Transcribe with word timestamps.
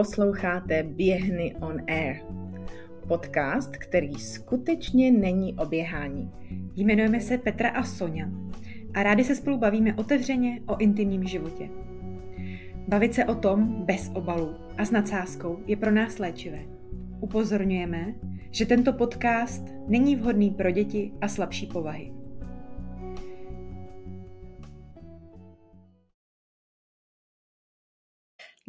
Posloucháte 0.00 0.82
Běhny 0.82 1.54
on 1.60 1.80
Air. 1.88 2.16
Podcast, 3.08 3.76
který 3.76 4.14
skutečně 4.14 5.10
není 5.10 5.54
o 5.54 5.66
běhání. 5.66 6.32
Jmenujeme 6.76 7.20
se 7.20 7.38
Petra 7.38 7.70
a 7.70 7.82
Sonja 7.82 8.28
a 8.94 9.02
rádi 9.02 9.24
se 9.24 9.34
spolu 9.34 9.58
bavíme 9.58 9.94
otevřeně 9.94 10.60
o 10.66 10.76
intimním 10.76 11.24
životě. 11.24 11.68
Bavit 12.88 13.14
se 13.14 13.24
o 13.24 13.34
tom 13.34 13.84
bez 13.84 14.10
obalu 14.14 14.54
a 14.78 14.84
s 14.84 14.90
nadsázkou 14.90 15.58
je 15.66 15.76
pro 15.76 15.90
nás 15.90 16.18
léčivé. 16.18 16.60
Upozorňujeme, 17.20 18.14
že 18.50 18.66
tento 18.66 18.92
podcast 18.92 19.74
není 19.88 20.16
vhodný 20.16 20.50
pro 20.50 20.70
děti 20.70 21.12
a 21.20 21.28
slabší 21.28 21.66
povahy. 21.66 22.19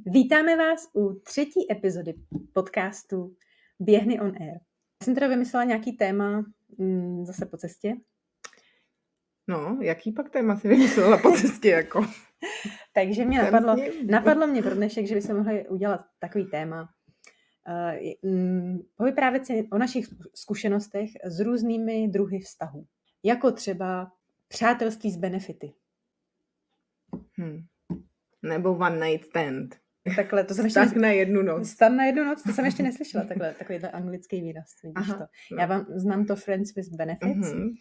Vítáme 0.05 0.55
vás 0.55 0.89
u 0.93 1.13
třetí 1.13 1.71
epizody 1.71 2.13
podcastu 2.53 3.35
Běhny 3.79 4.19
on 4.19 4.27
Air. 4.27 4.53
Já 4.53 4.59
jsem 5.03 5.15
teda 5.15 5.27
vymyslela 5.27 5.63
nějaký 5.63 5.91
téma 5.91 6.45
mm, 6.77 7.25
zase 7.25 7.45
po 7.45 7.57
cestě. 7.57 7.95
No, 9.47 9.77
jaký 9.81 10.11
pak 10.11 10.29
téma 10.29 10.55
si 10.55 10.67
vymyslela 10.67 11.17
po 11.17 11.31
cestě 11.31 11.69
jako? 11.69 12.05
Takže 12.93 13.25
mě 13.25 13.43
napadlo, 13.43 13.75
napadlo 14.05 14.47
mě 14.47 14.61
pro 14.61 14.75
dnešek, 14.75 15.07
že 15.07 15.15
bychom 15.15 15.37
mohli 15.37 15.67
udělat 15.67 16.05
takový 16.19 16.45
téma. 16.45 16.89
Uh, 18.23 18.77
povyprávět 18.95 19.45
si 19.45 19.67
o 19.71 19.77
našich 19.77 20.05
zkušenostech 20.35 21.09
s 21.23 21.39
různými 21.39 22.07
druhy 22.07 22.39
vztahů. 22.39 22.85
Jako 23.23 23.51
třeba 23.51 24.11
přátelství 24.47 25.11
z 25.11 25.17
benefity. 25.17 25.73
Hmm. 27.33 27.59
Nebo 28.41 28.71
one 28.71 29.07
night 29.07 29.25
stand. 29.25 29.81
Takhle, 30.15 30.43
to 30.43 30.53
jsem 30.53 30.65
ještě... 30.65 30.79
Tak 30.79 30.95
na 30.95 31.09
jednu 31.09 31.41
noc. 31.41 31.69
Stan 31.69 31.95
na 31.95 32.05
jednu 32.05 32.23
noc, 32.23 32.43
to 32.43 32.53
jsem 32.53 32.65
ještě 32.65 32.83
neslyšela, 32.83 33.23
takhle, 33.23 33.53
takovýhle 33.53 33.91
anglický 33.91 34.41
výraz, 34.41 34.65
vidíš 34.83 35.09
Aha, 35.09 35.13
to. 35.13 35.25
No. 35.51 35.61
Já 35.61 35.65
vám 35.65 35.85
znám 35.95 36.25
to 36.25 36.35
Friends 36.35 36.75
with 36.75 36.89
Benefits, 36.89 37.53
uh-huh. 37.53 37.71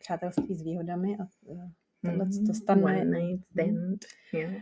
přátelství 0.00 0.54
s 0.54 0.62
výhodami 0.62 1.08
a 1.08 1.22
eh, 1.52 1.70
tohle 2.02 2.24
uh-huh. 2.24 2.46
to 2.46 2.54
stan 2.54 2.84
One 2.84 3.04
na 3.04 3.18
night 3.18 3.44
stand. 3.44 4.04
Yeah. 4.32 4.52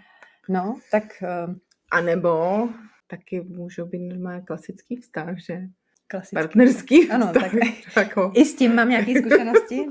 No, 0.48 0.78
tak... 0.91 1.05
Uh... 1.48 1.55
A 1.92 2.00
nebo 2.00 2.69
taky 3.06 3.41
můžou 3.41 3.86
být 3.86 4.08
normálně 4.08 4.42
klasický 4.42 4.96
vztah, 4.96 5.39
že? 5.46 5.61
Klasický. 6.06 6.34
Partnerský 6.34 7.11
Ano, 7.11 7.27
vztah, 7.27 7.52
tak 7.52 7.96
jako... 7.96 8.33
i 8.34 8.44
s 8.44 8.55
tím 8.55 8.74
mám 8.74 8.89
nějaké 8.89 9.20
zkušenosti. 9.20 9.86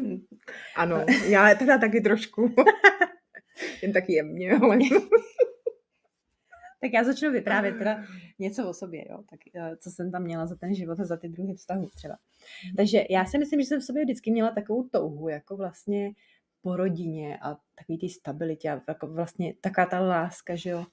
ano, 0.76 1.06
já 1.28 1.56
teda 1.56 1.78
taky 1.78 2.02
trošku. 2.02 2.56
Jen 3.82 3.94
taky 3.94 4.14
jemně, 4.14 4.52
ale... 4.52 4.78
Tak 6.82 6.94
já 6.94 7.04
začnu 7.04 7.32
vyprávět 7.32 7.78
teda 7.78 8.04
něco 8.40 8.70
o 8.70 8.74
sobě, 8.74 9.06
jo, 9.10 9.24
tak 9.30 9.40
eh, 9.56 9.78
co 9.78 9.92
jsem 9.92 10.12
tam 10.12 10.24
měla 10.24 10.46
za 10.46 10.56
ten 10.56 10.76
život 10.76 11.00
a 11.00 11.06
za 11.06 11.18
ty 11.18 11.30
druhy 11.30 11.54
vztahu 11.54 11.90
třeba. 11.96 12.18
Takže 12.78 13.04
já 13.10 13.26
si 13.26 13.38
myslím, 13.38 13.62
že 13.62 13.66
jsem 13.66 13.80
v 13.80 13.84
sobě 13.84 14.04
vždycky 14.04 14.32
měla 14.32 14.52
takovou 14.52 14.84
touhu, 14.84 15.30
jako 15.30 15.58
vlastně 15.58 16.12
po 16.62 16.76
rodině 16.76 17.38
a 17.38 17.58
takový 17.76 17.98
ty 17.98 18.10
stabilitě 18.10 18.72
a 18.72 18.82
jako 18.88 19.08
vlastně 19.08 19.54
taká 19.62 19.86
ta 19.86 20.00
láska, 20.00 20.56
že 20.56 20.70
jo, 20.70 20.86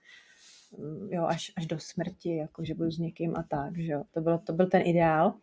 mm, 0.78 1.08
jo, 1.12 1.24
až, 1.24 1.52
až 1.56 1.66
do 1.66 1.78
smrti, 1.78 2.36
jako 2.36 2.64
že 2.64 2.74
budu 2.74 2.90
s 2.90 2.98
někým 2.98 3.36
a 3.36 3.42
tak, 3.42 3.78
že 3.78 3.92
jo, 3.92 4.04
to, 4.10 4.20
bylo, 4.20 4.38
to 4.38 4.52
byl 4.52 4.66
ten 4.66 4.82
ideál. 4.84 5.34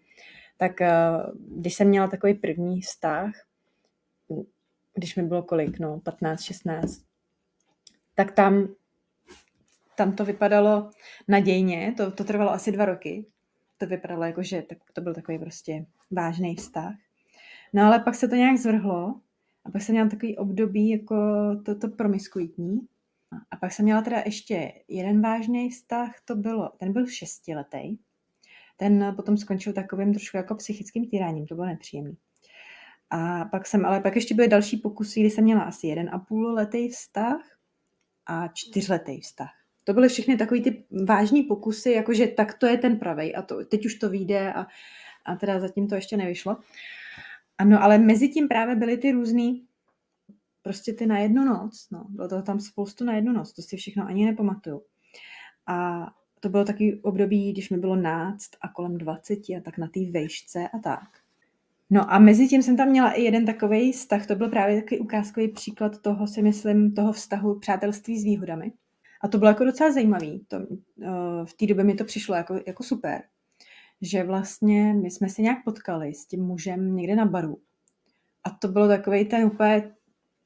Tak 0.58 0.82
eh, 0.82 0.92
když 1.34 1.74
jsem 1.74 1.88
měla 1.88 2.08
takový 2.08 2.34
první 2.34 2.82
vztah, 2.82 3.32
když 4.94 5.16
mi 5.16 5.24
bylo 5.24 5.44
kolik, 5.44 5.80
no, 5.80 6.00
15, 6.00 6.42
16, 6.42 7.02
tak 8.16 8.32
tam 8.32 8.68
tam 10.02 10.16
to 10.16 10.26
vypadalo 10.26 10.92
nadějně, 11.28 11.94
to, 11.98 12.12
to 12.12 12.24
trvalo 12.24 12.52
asi 12.52 12.72
dva 12.72 12.86
roky. 12.86 13.26
To 13.78 13.86
vypadalo 13.86 14.24
jako, 14.24 14.44
že 14.44 14.62
tak, 14.62 14.78
to 14.94 15.02
byl 15.02 15.14
takový 15.14 15.40
prostě 15.40 15.86
vážný 16.12 16.56
vztah. 16.56 16.94
No 17.74 17.84
ale 17.84 18.00
pak 18.00 18.16
se 18.16 18.28
to 18.28 18.36
nějak 18.36 18.58
zvrhlo 18.58 19.16
a 19.66 19.72
pak 19.72 19.82
jsem 19.82 19.96
měla 19.96 20.10
takový 20.10 20.38
období 20.38 20.90
jako 20.90 21.16
toto 21.66 21.90
to 21.90 21.96
promiskuitní. 21.96 22.80
A 23.52 23.56
pak 23.58 23.72
jsem 23.72 23.86
měla 23.86 24.02
teda 24.02 24.22
ještě 24.26 24.72
jeden 24.88 25.22
vážný 25.22 25.70
vztah, 25.70 26.16
to 26.26 26.36
bylo, 26.36 26.70
ten 26.78 26.94
byl 26.94 27.08
šestiletý. 27.08 27.98
Ten 28.78 29.14
potom 29.16 29.38
skončil 29.38 29.74
takovým 29.74 30.14
trošku 30.14 30.38
jako 30.38 30.56
psychickým 30.56 31.10
týráním, 31.10 31.48
to 31.48 31.56
bylo 31.56 31.68
nepříjemný. 31.68 32.18
A 33.10 33.46
pak 33.46 33.68
jsem, 33.68 33.86
ale 33.86 34.02
pak 34.02 34.16
ještě 34.16 34.36
byly 34.36 34.48
další 34.48 34.78
pokusy, 34.78 35.20
kdy 35.20 35.30
jsem 35.30 35.44
měla 35.44 35.62
asi 35.62 35.88
jeden 35.88 36.10
a 36.10 36.20
půl 36.20 36.54
letý 36.54 36.90
vztah 36.90 37.42
a 38.26 38.48
čtyřletý 38.48 39.22
vztah 39.22 39.61
to 39.84 39.94
byly 39.94 40.10
všechny 40.10 40.38
takový 40.38 40.62
ty 40.62 40.84
vážní 41.06 41.44
pokusy, 41.44 41.92
jakože 41.92 42.28
tak 42.28 42.54
to 42.54 42.66
je 42.66 42.78
ten 42.78 43.00
pravej 43.00 43.34
a 43.38 43.42
to, 43.42 43.66
teď 43.66 43.86
už 43.86 43.96
to 43.96 44.10
vyjde 44.10 44.54
a, 44.54 44.68
a 45.26 45.36
teda 45.36 45.60
zatím 45.60 45.88
to 45.88 45.96
ještě 45.96 46.18
nevyšlo. 46.18 46.58
Ano, 47.58 47.84
ale 47.84 47.98
mezi 47.98 48.30
tím 48.30 48.48
právě 48.48 48.76
byly 48.76 48.98
ty 48.98 49.12
různý, 49.12 49.66
prostě 50.62 50.94
ty 50.94 51.06
na 51.06 51.20
jednu 51.20 51.46
noc, 51.46 51.88
no, 51.92 52.06
bylo 52.10 52.28
to 52.28 52.42
tam 52.42 52.60
spoustu 52.60 53.06
na 53.06 53.16
jednu 53.16 53.34
noc, 53.34 53.54
to 53.54 53.62
si 53.62 53.78
všechno 53.78 54.08
ani 54.08 54.26
nepamatuju. 54.26 54.82
A 55.68 56.08
to 56.40 56.50
bylo 56.50 56.66
taky 56.66 57.00
období, 57.04 57.52
když 57.52 57.70
mi 57.70 57.78
bylo 57.78 57.96
náct 57.96 58.50
a 58.62 58.68
kolem 58.68 58.98
20 58.98 59.34
a 59.34 59.62
tak 59.64 59.78
na 59.78 59.88
té 59.88 60.00
vejšce 60.12 60.68
a 60.74 60.80
tak. 60.80 61.10
No 61.90 62.14
a 62.14 62.20
mezi 62.20 62.48
tím 62.48 62.64
jsem 62.64 62.78
tam 62.78 62.90
měla 62.90 63.12
i 63.12 63.22
jeden 63.22 63.46
takový 63.46 63.92
vztah, 63.92 64.28
to 64.28 64.36
byl 64.36 64.50
právě 64.50 64.82
takový 64.82 65.00
ukázkový 65.00 65.48
příklad 65.48 66.02
toho, 66.02 66.28
si 66.28 66.42
myslím, 66.42 66.94
toho 66.94 67.12
vztahu 67.12 67.60
přátelství 67.60 68.20
s 68.20 68.24
výhodami. 68.24 68.72
A 69.24 69.28
to 69.28 69.38
bylo 69.38 69.50
jako 69.50 69.64
docela 69.64 69.92
zajímavý. 69.92 70.46
To, 70.48 70.58
uh, 70.58 71.46
v 71.46 71.54
té 71.54 71.66
době 71.66 71.84
mi 71.84 71.94
to 71.94 72.06
přišlo 72.06 72.36
jako, 72.36 72.60
jako 72.68 72.84
super. 72.84 73.24
Že 74.02 74.24
vlastně 74.24 74.94
my 74.94 75.12
jsme 75.12 75.30
se 75.30 75.42
nějak 75.42 75.64
potkali 75.64 76.14
s 76.14 76.26
tím 76.26 76.44
mužem 76.44 76.96
někde 76.96 77.16
na 77.16 77.26
baru. 77.26 77.62
A 78.44 78.50
to 78.50 78.68
bylo 78.68 78.88
takový 78.88 79.26
ten 79.26 79.46
úplně 79.46 79.94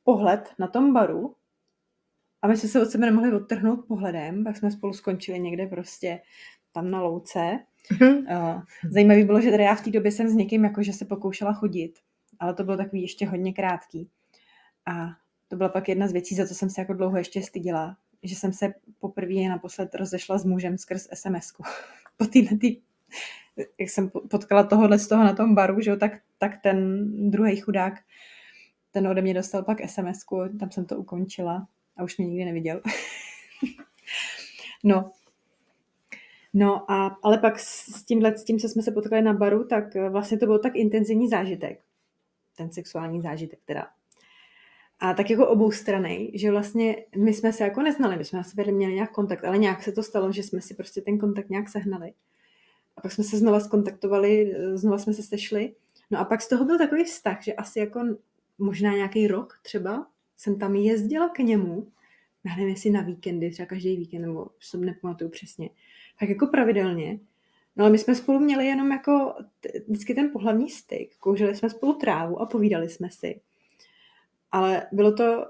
pohled 0.03 0.49
na 0.59 0.67
tom 0.67 0.93
baru. 0.93 1.35
A 2.41 2.47
my 2.47 2.57
jsme 2.57 2.69
se 2.69 2.81
od 2.81 2.89
sebe 2.89 3.05
nemohli 3.05 3.33
odtrhnout 3.33 3.87
pohledem, 3.87 4.43
pak 4.43 4.57
jsme 4.57 4.71
spolu 4.71 4.93
skončili 4.93 5.39
někde 5.39 5.67
prostě 5.67 6.21
tam 6.71 6.91
na 6.91 7.01
louce. 7.01 7.59
Uh, 8.01 8.61
zajímavý 8.91 9.23
bylo, 9.23 9.41
že 9.41 9.51
tady 9.51 9.63
já 9.63 9.75
v 9.75 9.83
té 9.83 9.91
době 9.91 10.11
jsem 10.11 10.29
s 10.29 10.33
někým 10.33 10.63
jakože 10.63 10.93
se 10.93 11.05
pokoušela 11.05 11.53
chodit, 11.53 11.93
ale 12.39 12.53
to 12.53 12.63
bylo 12.63 12.77
takový 12.77 13.01
ještě 13.01 13.27
hodně 13.27 13.53
krátký. 13.53 14.09
A 14.85 15.07
to 15.47 15.55
byla 15.55 15.69
pak 15.69 15.89
jedna 15.89 16.07
z 16.07 16.11
věcí, 16.11 16.35
za 16.35 16.47
co 16.47 16.55
jsem 16.55 16.69
se 16.69 16.81
jako 16.81 16.93
dlouho 16.93 17.17
ještě 17.17 17.41
styděla, 17.41 17.97
že 18.25 18.35
jsem 18.35 18.53
se 18.53 18.73
poprvé 18.99 19.49
naposled 19.49 19.95
rozešla 19.95 20.37
s 20.37 20.45
mužem 20.45 20.77
skrz 20.77 21.07
sms 21.13 21.53
Po 22.17 22.25
téhle 22.25 22.57
tý, 22.57 22.81
jak 23.79 23.89
jsem 23.89 24.09
potkala 24.09 24.63
tohohle 24.63 24.99
z 24.99 25.07
toho 25.07 25.23
na 25.23 25.33
tom 25.33 25.55
baru, 25.55 25.81
že 25.81 25.89
jo, 25.89 25.97
tak, 25.97 26.11
tak 26.37 26.51
ten 26.63 27.05
druhý 27.31 27.57
chudák, 27.57 27.93
ten 28.91 29.07
ode 29.07 29.21
mě 29.21 29.33
dostal 29.33 29.63
pak 29.63 29.89
sms 29.89 30.19
tam 30.59 30.71
jsem 30.71 30.85
to 30.85 30.97
ukončila 30.97 31.67
a 31.97 32.03
už 32.03 32.17
mě 32.17 32.27
nikdy 32.27 32.45
neviděl. 32.45 32.81
no, 34.83 35.11
No 36.57 36.91
a, 36.91 37.17
ale 37.23 37.37
pak 37.37 37.59
s 37.59 38.03
tímhle, 38.03 38.37
s 38.37 38.43
tím, 38.43 38.59
co 38.59 38.69
jsme 38.69 38.81
se 38.81 38.91
potkali 38.91 39.21
na 39.21 39.33
baru, 39.33 39.63
tak 39.67 39.83
vlastně 40.09 40.37
to 40.37 40.45
byl 40.45 40.59
tak 40.59 40.75
intenzivní 40.75 41.29
zážitek. 41.29 41.81
Ten 42.57 42.71
sexuální 42.71 43.21
zážitek 43.21 43.59
teda. 43.65 43.87
A 45.05 45.13
tak 45.13 45.29
jako 45.29 45.47
obou 45.47 45.71
strany, 45.71 46.31
že 46.33 46.51
vlastně 46.51 47.05
my 47.17 47.33
jsme 47.33 47.53
se 47.53 47.63
jako 47.63 47.81
neznali, 47.81 48.17
my 48.17 48.25
jsme 48.25 48.37
na 48.37 48.43
sebe 48.43 48.71
měli 48.71 48.93
nějak 48.93 49.11
kontakt, 49.11 49.45
ale 49.45 49.57
nějak 49.57 49.83
se 49.83 49.91
to 49.91 50.03
stalo, 50.03 50.31
že 50.31 50.43
jsme 50.43 50.61
si 50.61 50.73
prostě 50.73 51.01
ten 51.01 51.17
kontakt 51.17 51.49
nějak 51.49 51.69
sehnali. 51.69 52.13
A 52.97 53.01
pak 53.01 53.11
jsme 53.11 53.23
se 53.23 53.37
znova 53.37 53.59
skontaktovali, 53.59 54.55
znova 54.73 54.97
jsme 54.97 55.13
se 55.13 55.23
sešli. 55.23 55.75
No 56.11 56.19
a 56.19 56.25
pak 56.25 56.41
z 56.41 56.49
toho 56.49 56.65
byl 56.65 56.77
takový 56.77 57.03
vztah, 57.03 57.43
že 57.43 57.53
asi 57.53 57.79
jako 57.79 58.01
možná 58.59 58.93
nějaký 58.93 59.27
rok 59.27 59.59
třeba 59.61 60.07
jsem 60.37 60.59
tam 60.59 60.75
jezdila 60.75 61.29
k 61.29 61.39
němu, 61.39 61.87
já 62.45 62.55
nevím, 62.55 62.69
jestli 62.69 62.89
na 62.89 63.01
víkendy, 63.01 63.51
třeba 63.51 63.65
každý 63.65 63.97
víkend, 63.97 64.21
nebo 64.21 64.47
se 64.59 64.77
nepamatuju 64.77 65.29
přesně, 65.29 65.69
tak 66.19 66.29
jako 66.29 66.47
pravidelně. 66.47 67.19
No 67.75 67.83
ale 67.83 67.91
my 67.91 67.97
jsme 67.97 68.15
spolu 68.15 68.39
měli 68.39 68.65
jenom 68.65 68.91
jako 68.91 69.35
vždycky 69.87 70.15
ten 70.15 70.31
pohlavní 70.31 70.69
styk, 70.69 71.15
kouřili 71.19 71.55
jsme 71.55 71.69
spolu 71.69 71.93
trávu 71.93 72.41
a 72.41 72.45
povídali 72.45 72.89
jsme 72.89 73.09
si. 73.09 73.41
Ale 74.55 74.87
bylo 74.91 75.11
to 75.11 75.45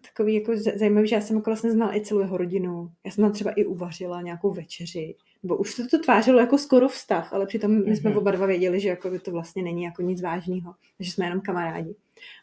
takový 0.00 0.34
jako 0.34 0.52
zajímavý, 0.76 1.08
že 1.08 1.14
já 1.14 1.20
jsem 1.20 1.36
jako 1.36 1.50
vlastně 1.50 1.70
znala 1.70 1.96
i 1.96 2.00
celou 2.00 2.20
jeho 2.20 2.36
rodinu. 2.36 2.90
Já 3.04 3.10
jsem 3.10 3.24
tam 3.24 3.32
třeba 3.32 3.50
i 3.50 3.64
uvařila 3.64 4.22
nějakou 4.22 4.50
večeři. 4.50 5.14
Nebo 5.42 5.56
už 5.56 5.70
se 5.70 5.86
to 5.86 5.98
tvářilo 5.98 6.40
jako 6.40 6.58
skoro 6.58 6.88
vztah, 6.88 7.32
ale 7.32 7.46
přitom 7.46 7.84
my 7.84 7.96
jsme 7.96 8.10
mm-hmm. 8.10 8.18
oba 8.18 8.30
dva 8.30 8.46
věděli, 8.46 8.80
že 8.80 8.88
jako 8.88 9.18
to 9.18 9.30
vlastně 9.30 9.62
není 9.62 9.82
jako 9.82 10.02
nic 10.02 10.22
vážného, 10.22 10.74
že 11.00 11.12
jsme 11.12 11.26
jenom 11.26 11.40
kamarádi. 11.40 11.94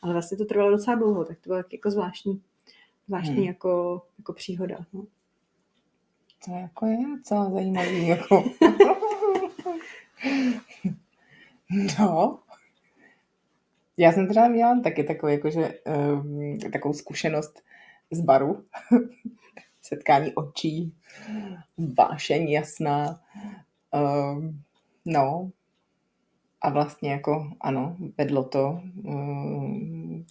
Ale 0.02 0.13
vlastně 0.13 0.38
to 0.38 0.46
trvalo 0.46 0.72
docela 0.72 0.98
dlouho, 0.98 1.25
tak 1.25 1.40
to 1.40 1.50
bylo 1.50 1.63
jako 1.72 1.92
zvláštní, 1.92 2.42
zvláštní 3.08 3.36
hmm. 3.36 3.46
jako, 3.46 4.02
jako 4.18 4.34
příhoda. 4.34 4.78
No. 4.94 5.06
To 6.46 6.52
jako 6.52 6.86
je 6.86 6.98
docela 7.18 7.50
zajímavý. 7.50 8.08
Jako. 8.08 8.44
no, 12.00 12.40
já 14.01 14.12
jsem 14.12 14.27
teda 14.27 14.48
měla 14.48 14.80
taky 14.80 15.03
takovou, 15.03 15.31
jakože, 15.31 15.74
um, 16.13 16.57
takovou 16.71 16.94
zkušenost 16.94 17.63
z 18.12 18.21
baru. 18.21 18.65
setkání 19.81 20.33
očí, 20.33 20.94
vášeň 21.98 22.50
jasná. 22.50 23.21
Um, 23.94 24.63
no, 25.06 25.51
a 26.62 26.69
vlastně 26.69 27.12
jako 27.12 27.51
ano, 27.62 27.98
vedlo 28.18 28.44
to 28.44 28.81
um, 29.03 30.25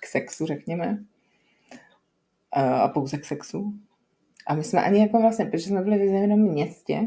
k 0.00 0.06
sexu, 0.06 0.46
řekněme. 0.46 1.04
Uh, 2.56 2.62
a 2.62 2.88
pouze 2.88 3.18
k 3.18 3.24
sexu. 3.24 3.74
A 4.46 4.54
my 4.54 4.64
jsme 4.64 4.84
ani 4.84 5.00
jako 5.00 5.20
vlastně, 5.20 5.44
protože 5.44 5.64
jsme 5.64 5.82
byli 5.82 5.98
v 5.98 6.12
jednom 6.12 6.40
městě, 6.40 7.00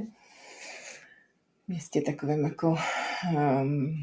městě 1.67 2.01
takovým 2.01 2.43
jako, 2.43 2.77
um, 3.35 3.95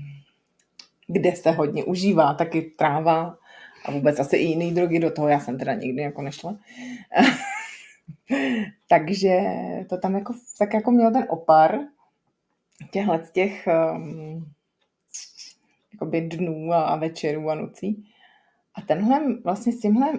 kde 1.06 1.36
se 1.36 1.50
hodně 1.50 1.84
užívá 1.84 2.34
taky 2.34 2.62
tráva 2.62 3.38
a 3.84 3.90
vůbec 3.90 4.20
asi 4.20 4.36
i 4.36 4.44
jiný 4.44 4.74
drogy 4.74 4.98
do 4.98 5.10
toho, 5.10 5.28
já 5.28 5.40
jsem 5.40 5.58
teda 5.58 5.74
nikdy 5.74 6.02
jako 6.02 6.22
nešla. 6.22 6.58
Takže 8.88 9.40
to 9.88 9.98
tam 9.98 10.14
jako, 10.14 10.34
tak 10.58 10.74
jako 10.74 10.90
měl 10.90 11.12
ten 11.12 11.26
opar 11.28 11.78
těchhle 12.90 13.24
z 13.24 13.30
těch 13.30 13.68
um, 13.94 14.52
jakoby 15.92 16.20
dnů 16.20 16.72
a 16.72 16.96
večerů 16.96 17.50
a 17.50 17.54
nocí. 17.54 18.04
A 18.74 18.80
tenhle, 18.80 19.20
vlastně 19.44 19.72
s 19.72 19.80
tímhle 19.80 20.12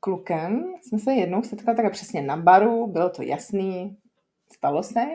klukem 0.00 0.64
jsme 0.82 0.98
se 0.98 1.12
jednou 1.12 1.42
setkali 1.42 1.76
také 1.76 1.90
přesně 1.90 2.22
na 2.22 2.36
baru, 2.36 2.86
bylo 2.86 3.10
to 3.10 3.22
jasný, 3.22 3.96
stalo 4.52 4.82
se. 4.82 5.06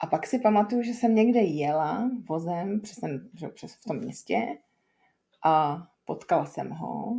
A 0.00 0.06
pak 0.06 0.26
si 0.26 0.38
pamatuju, 0.38 0.82
že 0.82 0.90
jsem 0.90 1.14
někde 1.14 1.40
jela 1.40 2.10
vozem 2.28 2.80
přes, 2.80 2.96
ten, 2.96 3.28
přes 3.54 3.74
v 3.74 3.84
tom 3.84 3.96
městě 3.96 4.58
a 5.44 5.86
potkala 6.04 6.46
jsem 6.46 6.70
ho 6.70 7.16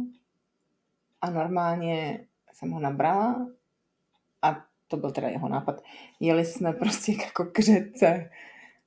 a 1.22 1.30
normálně 1.30 2.26
jsem 2.54 2.72
ho 2.72 2.80
nabrala 2.80 3.48
a 4.42 4.66
to 4.88 4.98
byl 4.98 5.12
teda 5.12 5.28
jeho 5.28 5.50
nápad. 5.50 5.84
Jeli 6.20 6.46
jsme 6.46 6.74
prostě 6.74 7.12
jako 7.26 7.46
k 7.46 7.60
řece, 7.60 8.30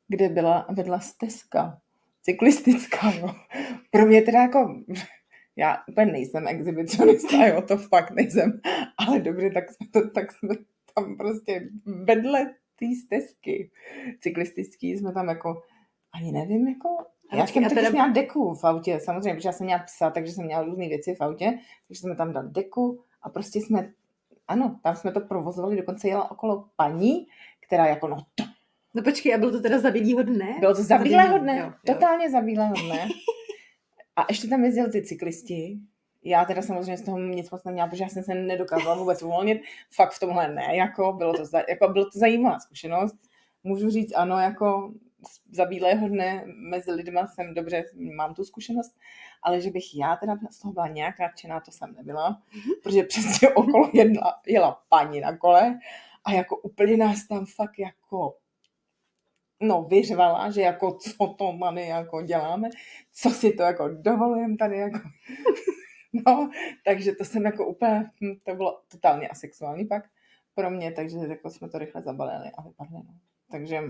kde 0.08 0.28
byla 0.28 0.66
vedla 0.70 1.00
stezka 1.00 1.80
cyklistická. 2.22 3.12
Jo. 3.12 3.34
Pro 3.90 4.06
mě 4.06 4.22
teda 4.22 4.42
jako 4.42 4.82
já 5.56 5.82
úplně 5.88 6.12
nejsem 6.12 6.48
exhibicionista, 6.48 7.46
jo, 7.46 7.62
to 7.62 7.76
fakt 7.76 8.10
nejsem, 8.10 8.60
ale 8.98 9.20
dobře, 9.20 9.50
tak 9.50 9.70
jsme, 9.70 9.86
to, 9.86 10.10
tak 10.10 10.32
jsme 10.32 10.54
tam 10.94 11.16
prostě 11.16 11.68
vedle 11.86 12.54
té 12.78 12.86
stezky 13.04 13.70
cyklistický 14.20 14.96
jsme 14.96 15.12
tam 15.12 15.28
jako, 15.28 15.62
ani 16.14 16.32
nevím, 16.32 16.68
jako, 16.68 16.88
já 17.32 17.46
jsem 17.46 17.68
teda... 17.68 17.90
měla 17.90 18.08
deku 18.08 18.54
v 18.54 18.64
autě, 18.64 19.00
samozřejmě, 19.00 19.34
protože 19.34 19.48
já 19.48 19.52
jsem 19.52 19.64
měla 19.64 19.82
psa, 19.82 20.10
takže 20.10 20.32
jsem 20.32 20.44
měla 20.44 20.62
různé 20.62 20.88
věci 20.88 21.14
v 21.14 21.20
autě, 21.20 21.58
takže 21.88 22.00
jsme 22.00 22.16
tam 22.16 22.32
dali 22.32 22.48
deku 22.50 23.00
a 23.22 23.30
prostě 23.30 23.58
jsme, 23.60 23.92
ano, 24.48 24.80
tam 24.82 24.96
jsme 24.96 25.12
to 25.12 25.20
provozovali, 25.20 25.76
dokonce 25.76 26.08
jela 26.08 26.30
okolo 26.30 26.64
paní, 26.76 27.26
která 27.66 27.86
jako, 27.86 28.08
no 28.08 28.16
to, 28.34 28.44
No 28.94 29.02
počkej, 29.02 29.34
a 29.34 29.38
bylo 29.38 29.50
to 29.50 29.60
teda 29.60 29.78
za 29.78 29.90
bílého 29.90 30.22
dne? 30.22 30.56
Bylo 30.60 30.74
to 30.74 30.82
za 30.82 30.98
bílého 30.98 31.38
dne, 31.38 31.58
jo, 31.58 31.66
jo. 31.66 31.94
totálně 31.94 32.30
za 32.30 32.40
bílého 32.40 32.74
dne. 32.74 33.08
A 34.16 34.26
ještě 34.28 34.48
tam 34.48 34.64
jezdili 34.64 34.90
ty 34.90 35.02
cyklisti. 35.02 35.78
Já 36.24 36.44
teda 36.44 36.62
samozřejmě 36.62 36.96
z 36.96 37.04
toho 37.04 37.18
nic 37.18 37.50
moc 37.50 37.64
neměla, 37.64 37.88
protože 37.88 38.04
já 38.04 38.08
jsem 38.08 38.22
se 38.22 38.34
nedokázala 38.34 38.94
vůbec 38.94 39.22
uvolnit. 39.22 39.62
Fakt 39.90 40.12
v 40.12 40.20
tomhle 40.20 40.48
ne, 40.48 40.76
jako 40.76 41.12
bylo 41.12 41.32
to, 41.32 41.42
jako 41.68 41.88
bylo 41.88 42.04
to 42.04 42.18
zajímavá 42.18 42.58
zkušenost. 42.58 43.16
Můžu 43.64 43.90
říct 43.90 44.12
ano, 44.16 44.38
jako 44.38 44.92
za 45.50 45.64
bílého 45.64 46.08
dne 46.08 46.44
mezi 46.46 46.92
lidma 46.92 47.26
jsem 47.26 47.54
dobře, 47.54 47.84
mám 48.16 48.34
tu 48.34 48.44
zkušenost, 48.44 48.96
ale 49.42 49.60
že 49.60 49.70
bych 49.70 49.84
já 49.98 50.16
teda 50.16 50.36
z 50.50 50.58
toho 50.58 50.72
byla 50.72 50.88
nějak 50.88 51.18
nadšená, 51.18 51.60
to 51.60 51.70
jsem 51.70 51.94
nebyla, 51.94 52.42
protože 52.82 53.02
přesně 53.02 53.48
okolo 53.48 53.90
jedna, 53.94 54.22
jela 54.46 54.82
paní 54.88 55.20
na 55.20 55.36
kole 55.36 55.78
a 56.24 56.32
jako 56.32 56.56
úplně 56.56 56.96
nás 56.96 57.28
tam 57.28 57.46
fakt 57.46 57.78
jako 57.78 58.36
no, 59.60 59.82
vyřvala, 59.82 60.50
že 60.50 60.60
jako 60.60 60.92
co 60.94 61.26
to 61.26 61.52
many 61.52 61.88
jako 61.88 62.22
děláme, 62.22 62.68
co 63.12 63.30
si 63.30 63.52
to 63.52 63.62
jako 63.62 63.88
dovolujeme 63.88 64.56
tady 64.56 64.78
jako. 64.78 64.98
No, 66.26 66.50
takže 66.84 67.12
to 67.12 67.24
jsem 67.24 67.44
jako 67.44 67.66
úplně, 67.66 68.10
hm, 68.20 68.34
to 68.44 68.54
bylo 68.54 68.80
totálně 68.90 69.28
asexuální 69.28 69.84
pak 69.84 70.04
pro 70.54 70.70
mě, 70.70 70.92
takže 70.92 71.16
jako 71.16 71.50
jsme 71.50 71.68
to 71.68 71.78
rychle 71.78 72.02
zabalili 72.02 72.50
a 72.58 72.62
vypadli. 72.62 72.96
No. 72.96 73.14
Takže 73.50 73.82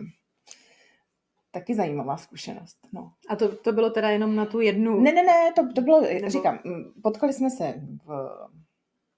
taky 1.51 1.75
zajímavá 1.75 2.17
zkušenost. 2.17 2.79
No. 2.93 3.13
A 3.29 3.37
to, 3.37 3.57
to 3.57 3.73
bylo 3.73 3.91
teda 3.91 4.11
jenom 4.11 4.37
na 4.37 4.47
tu 4.47 4.61
jednu? 4.61 5.01
Ne, 5.01 5.13
ne, 5.13 5.23
ne, 5.23 5.53
to, 5.57 5.73
to 5.73 5.81
bylo, 5.81 6.01
Nebo... 6.01 6.29
říkám, 6.29 6.59
hm, 6.65 7.01
potkali 7.03 7.33
jsme 7.33 7.51
se 7.51 7.75
v, 8.05 8.31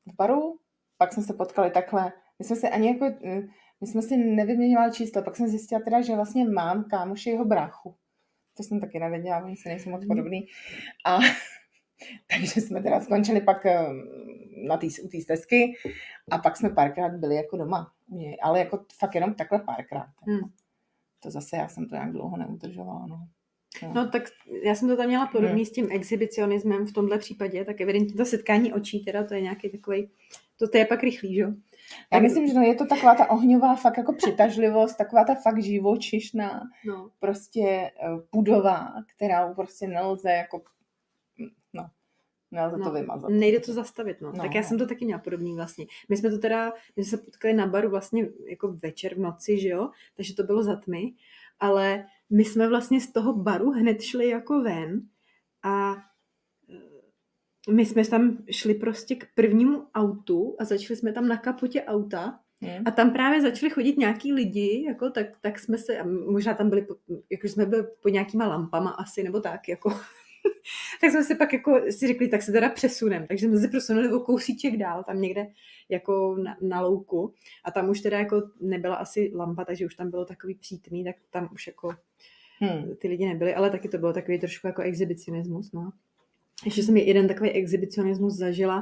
v 0.07 0.17
baru, 0.17 0.59
pak 0.99 1.13
jsme 1.13 1.23
se 1.23 1.35
potkali 1.35 1.71
takhle, 1.71 2.13
my 2.39 2.45
jsme 2.45 2.57
se 2.57 2.71
ani 2.71 2.89
jako, 2.89 3.05
hm, 3.25 3.49
my 3.81 3.87
jsme 3.87 4.03
si 4.03 4.17
nevyměňovali 4.17 4.93
číslo, 4.93 5.23
pak 5.23 5.37
jsem 5.37 5.49
zjistila 5.49 5.81
teda, 5.81 6.01
že 6.01 6.15
vlastně 6.15 6.49
mám 6.49 6.85
kámoši 6.85 7.31
jeho 7.31 7.45
bráchu. 7.45 7.95
To 8.57 8.63
jsem 8.63 8.81
taky 8.81 8.99
nevěděla, 8.99 9.45
oni 9.45 9.57
se 9.57 9.69
nejsou 9.69 9.91
moc 9.91 10.01
mhm. 10.01 10.09
podobný. 10.09 10.47
A 11.05 11.19
takže 12.31 12.61
jsme 12.61 12.83
teda 12.83 13.01
skončili 13.01 13.41
pak 13.41 13.67
ehm, 13.67 14.03
na 14.67 14.77
tý, 14.77 14.89
u 15.03 15.09
té 15.09 15.21
stezky 15.21 15.73
a 16.31 16.39
pak 16.39 16.57
jsme 16.57 16.71
párkrát 16.71 17.13
byli 17.17 17.37
jako 17.37 17.57
doma 17.57 17.93
u 18.09 18.17
něj, 18.17 18.39
ale 18.43 18.59
jako 18.59 18.85
fakt 18.99 19.15
jenom 19.15 19.35
takhle 19.35 19.59
párkrát. 19.59 20.09
Hmm. 20.27 20.51
To 21.23 21.31
zase 21.31 21.57
já 21.57 21.69
jsem 21.69 21.89
to 21.89 21.95
nějak 21.95 22.13
dlouho 22.13 22.37
neudržovala. 22.37 23.07
No. 23.07 23.29
No. 23.83 23.95
no 23.95 24.09
tak 24.09 24.23
já 24.65 24.75
jsem 24.75 24.89
to 24.89 24.97
tam 24.97 25.07
měla 25.07 25.27
podobný 25.27 25.57
hmm. 25.57 25.65
s 25.65 25.73
tím 25.73 25.89
exhibicionismem 25.91 26.87
v 26.87 26.93
tomhle 26.93 27.19
případě, 27.19 27.65
tak 27.65 27.81
evidentně 27.81 28.15
to 28.15 28.25
setkání 28.25 28.73
očí, 28.73 29.05
teda 29.05 29.25
to 29.25 29.35
je 29.35 29.41
nějaký 29.41 29.71
takový, 29.71 30.11
to, 30.59 30.69
to 30.69 30.79
je 30.79 30.87
pak 30.87 31.03
rychlý, 31.03 31.35
že? 31.35 31.47
Já 32.13 32.21
myslím, 32.21 32.49
že 32.49 32.55
no, 32.55 32.63
je 32.63 32.75
to 32.75 32.87
taková 32.87 33.15
ta 33.15 33.31
ohňová 33.31 33.77
fakt 33.77 33.97
jako 33.97 34.13
přitažlivost, 34.13 34.99
taková 34.99 35.25
ta 35.25 35.35
fakt 35.35 35.63
živočišná, 35.63 36.63
no. 36.87 37.11
prostě 37.19 37.67
eh, 37.69 37.91
pudová, 38.31 38.93
která 39.17 39.55
prostě 39.55 39.89
nelze 39.89 40.31
jako, 40.31 40.63
nelze 42.55 42.77
no, 42.77 42.85
to 42.85 42.93
vymazat. 42.93 43.31
Nejde 43.31 43.61
to 43.61 43.73
zastavit, 43.73 44.21
no. 44.21 44.33
no 44.33 44.43
tak 44.43 44.55
já 44.55 44.61
no. 44.61 44.69
jsem 44.69 44.79
to 44.79 44.87
taky 44.87 45.05
měla 45.05 45.21
podobný 45.21 45.55
vlastně. 45.55 45.87
My 46.09 46.17
jsme 46.17 46.31
to 46.31 46.39
teda, 46.39 46.73
my 46.97 47.05
jsme 47.05 47.19
se 47.19 47.25
potkali 47.25 47.55
na 47.55 47.67
baru 47.67 47.91
vlastně 47.91 48.29
jako 48.49 48.73
večer 48.83 49.15
v 49.15 49.19
noci, 49.19 49.61
že 49.61 49.69
jo, 49.69 49.91
takže 50.17 50.35
to 50.35 50.43
bylo 50.43 50.63
za 50.63 50.77
tmy, 50.77 51.13
ale 51.61 52.07
my 52.31 52.45
jsme 52.45 52.69
vlastně 52.69 53.01
z 53.01 53.13
toho 53.13 53.33
baru 53.33 53.71
hned 53.71 54.03
šli 54.03 54.29
jako 54.29 54.63
ven 54.63 55.01
a 55.63 55.97
my 57.71 57.87
jsme 57.87 58.07
tam 58.07 58.39
šli 58.51 58.75
prostě 58.75 59.15
k 59.15 59.27
prvnímu 59.35 59.87
autu 59.95 60.57
a 60.59 60.65
začali 60.65 60.97
jsme 60.97 61.13
tam 61.13 61.29
na 61.29 61.37
kapotě 61.37 61.85
auta 61.85 62.41
hmm. 62.61 62.83
a 62.87 62.91
tam 62.91 63.13
právě 63.13 63.43
začali 63.43 63.71
chodit 63.71 63.99
nějaký 63.99 64.33
lidi, 64.33 64.85
jako, 64.87 65.11
tak, 65.11 65.27
tak 65.41 65.59
jsme 65.59 65.79
se, 65.79 66.05
možná 66.31 66.55
tam 66.55 66.71
byli, 66.71 66.87
jako 67.31 67.49
jsme 67.49 67.67
byli 67.67 67.85
pod 68.03 68.09
nějakýma 68.09 68.47
lampama 68.47 68.91
asi, 68.91 69.23
nebo 69.23 69.41
tak, 69.41 69.69
jako, 69.69 69.91
tak 71.01 71.11
jsme 71.11 71.25
si 71.25 71.35
pak 71.35 71.53
jako 71.53 71.81
si 71.91 72.07
řekli, 72.07 72.29
tak 72.29 72.43
se 72.43 72.53
teda 72.53 72.69
přesunem. 72.69 73.27
Takže 73.27 73.47
jsme 73.47 73.59
se 73.59 73.69
přesunuli 73.69 74.13
o 74.13 74.21
kousíček 74.21 74.77
dál, 74.77 75.05
tam 75.05 75.21
někde 75.21 75.47
jako 75.89 76.37
na, 76.37 76.57
na 76.61 76.81
louku. 76.81 77.35
A 77.65 77.71
tam 77.71 77.89
už 77.91 78.01
teda 78.01 78.19
jako 78.19 78.43
nebyla 78.61 78.97
asi 78.97 79.33
lampa, 79.35 79.65
takže 79.65 79.87
už 79.87 79.95
tam 79.95 80.11
bylo 80.11 80.25
takový 80.25 80.55
přítmý, 80.55 81.05
tak 81.05 81.17
tam 81.31 81.49
už 81.53 81.67
jako 81.67 81.95
hmm. 82.61 82.97
ty 82.97 83.09
lidi 83.09 83.27
nebyli, 83.27 83.55
ale 83.55 83.71
taky 83.71 83.89
to 83.89 83.99
bylo 83.99 84.13
takový 84.13 84.39
trošku 84.39 84.67
jako 84.67 84.83
exhibicionismus, 84.83 85.73
no. 85.73 85.93
Ještě 86.65 86.83
jsem 86.83 86.97
jeden 86.97 87.29
takový 87.29 87.51
exhibicionismus 87.51 88.35
zažila, 88.35 88.79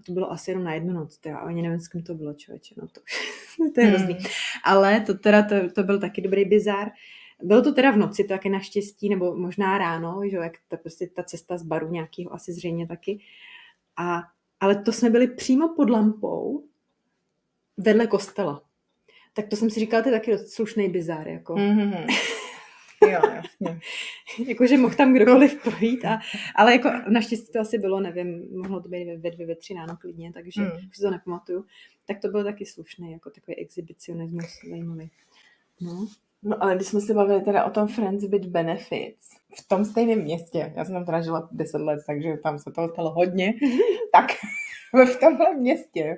a 0.00 0.02
to 0.06 0.12
bylo 0.12 0.32
asi 0.32 0.50
jenom 0.50 0.64
na 0.64 0.74
jednu 0.74 0.92
noc, 0.92 1.18
teda, 1.18 1.38
ani 1.38 1.62
nevím, 1.62 1.80
s 1.80 1.88
kým 1.88 2.02
to 2.02 2.14
bylo, 2.14 2.34
člověče, 2.34 2.74
no 2.78 2.88
to, 2.88 3.00
to 3.74 3.80
je 3.80 3.86
hrozný. 3.86 4.14
Hmm. 4.14 4.24
Ale 4.64 5.00
to 5.00 5.14
teda, 5.14 5.42
to, 5.42 5.70
to 5.70 5.82
byl 5.82 6.00
taky 6.00 6.20
dobrý 6.22 6.44
bizár. 6.44 6.90
Bylo 7.44 7.62
to 7.62 7.72
teda 7.72 7.90
v 7.90 7.96
noci 7.96 8.24
taky 8.24 8.48
naštěstí, 8.48 9.08
nebo 9.08 9.36
možná 9.36 9.78
ráno, 9.78 10.20
že 10.30 10.36
jak 10.36 10.52
ta, 10.68 10.76
prostě 10.76 11.06
ta 11.06 11.22
cesta 11.22 11.56
z 11.56 11.62
baru 11.62 11.90
nějakého 11.90 12.34
asi 12.34 12.52
zřejmě 12.52 12.86
taky. 12.86 13.20
A, 13.96 14.22
ale 14.60 14.82
to 14.82 14.92
jsme 14.92 15.10
byli 15.10 15.26
přímo 15.26 15.74
pod 15.74 15.90
lampou 15.90 16.64
vedle 17.76 18.06
kostela. 18.06 18.62
Tak 19.32 19.48
to 19.48 19.56
jsem 19.56 19.70
si 19.70 19.80
říkala, 19.80 20.02
to 20.02 20.08
je 20.08 20.12
taky 20.12 20.38
slušný 20.38 20.88
bizár. 20.88 21.28
Jako. 21.28 21.54
Mm-hmm. 21.54 22.06
Jo, 23.10 23.20
jasně. 23.34 23.80
Jakože 24.46 24.78
mohl 24.78 24.94
tam 24.94 25.14
kdokoliv 25.14 25.62
projít, 25.62 26.04
a, 26.04 26.20
ale 26.54 26.72
jako 26.72 26.90
naštěstí 27.08 27.52
to 27.52 27.60
asi 27.60 27.78
bylo, 27.78 28.00
nevím, 28.00 28.48
mohlo 28.56 28.80
to 28.80 28.88
být 28.88 29.16
ve 29.16 29.30
dvě, 29.30 29.46
ve 29.46 29.54
tři 29.54 29.74
ráno 29.74 29.96
klidně, 29.96 30.32
takže 30.32 30.62
hmm. 30.62 30.70
už 30.90 30.96
si 30.96 31.02
to 31.02 31.10
nepamatuju. 31.10 31.64
Tak 32.06 32.20
to 32.20 32.28
bylo 32.28 32.44
taky 32.44 32.66
slušný, 32.66 33.12
jako 33.12 33.30
takový 33.30 33.56
exhibicionismus 33.56 34.60
zajímavý. 34.70 35.10
No. 35.80 36.08
No 36.44 36.62
ale 36.62 36.76
když 36.76 36.88
jsme 36.88 37.00
se 37.00 37.14
bavili 37.14 37.40
teda 37.40 37.64
o 37.64 37.70
tom 37.70 37.88
Friends 37.88 38.24
with 38.24 38.46
Benefits, 38.46 39.30
v 39.58 39.68
tom 39.68 39.84
stejném 39.84 40.18
městě, 40.18 40.72
já 40.76 40.84
jsem 40.84 40.94
tam 40.94 41.04
teda 41.04 41.20
žila 41.20 41.48
10 41.52 41.78
let, 41.78 42.00
takže 42.06 42.36
tam 42.42 42.58
se 42.58 42.72
toho 42.72 42.88
stalo 42.88 43.10
hodně, 43.10 43.54
tak 44.12 44.26
v 45.14 45.20
tomhle 45.20 45.54
městě, 45.54 46.16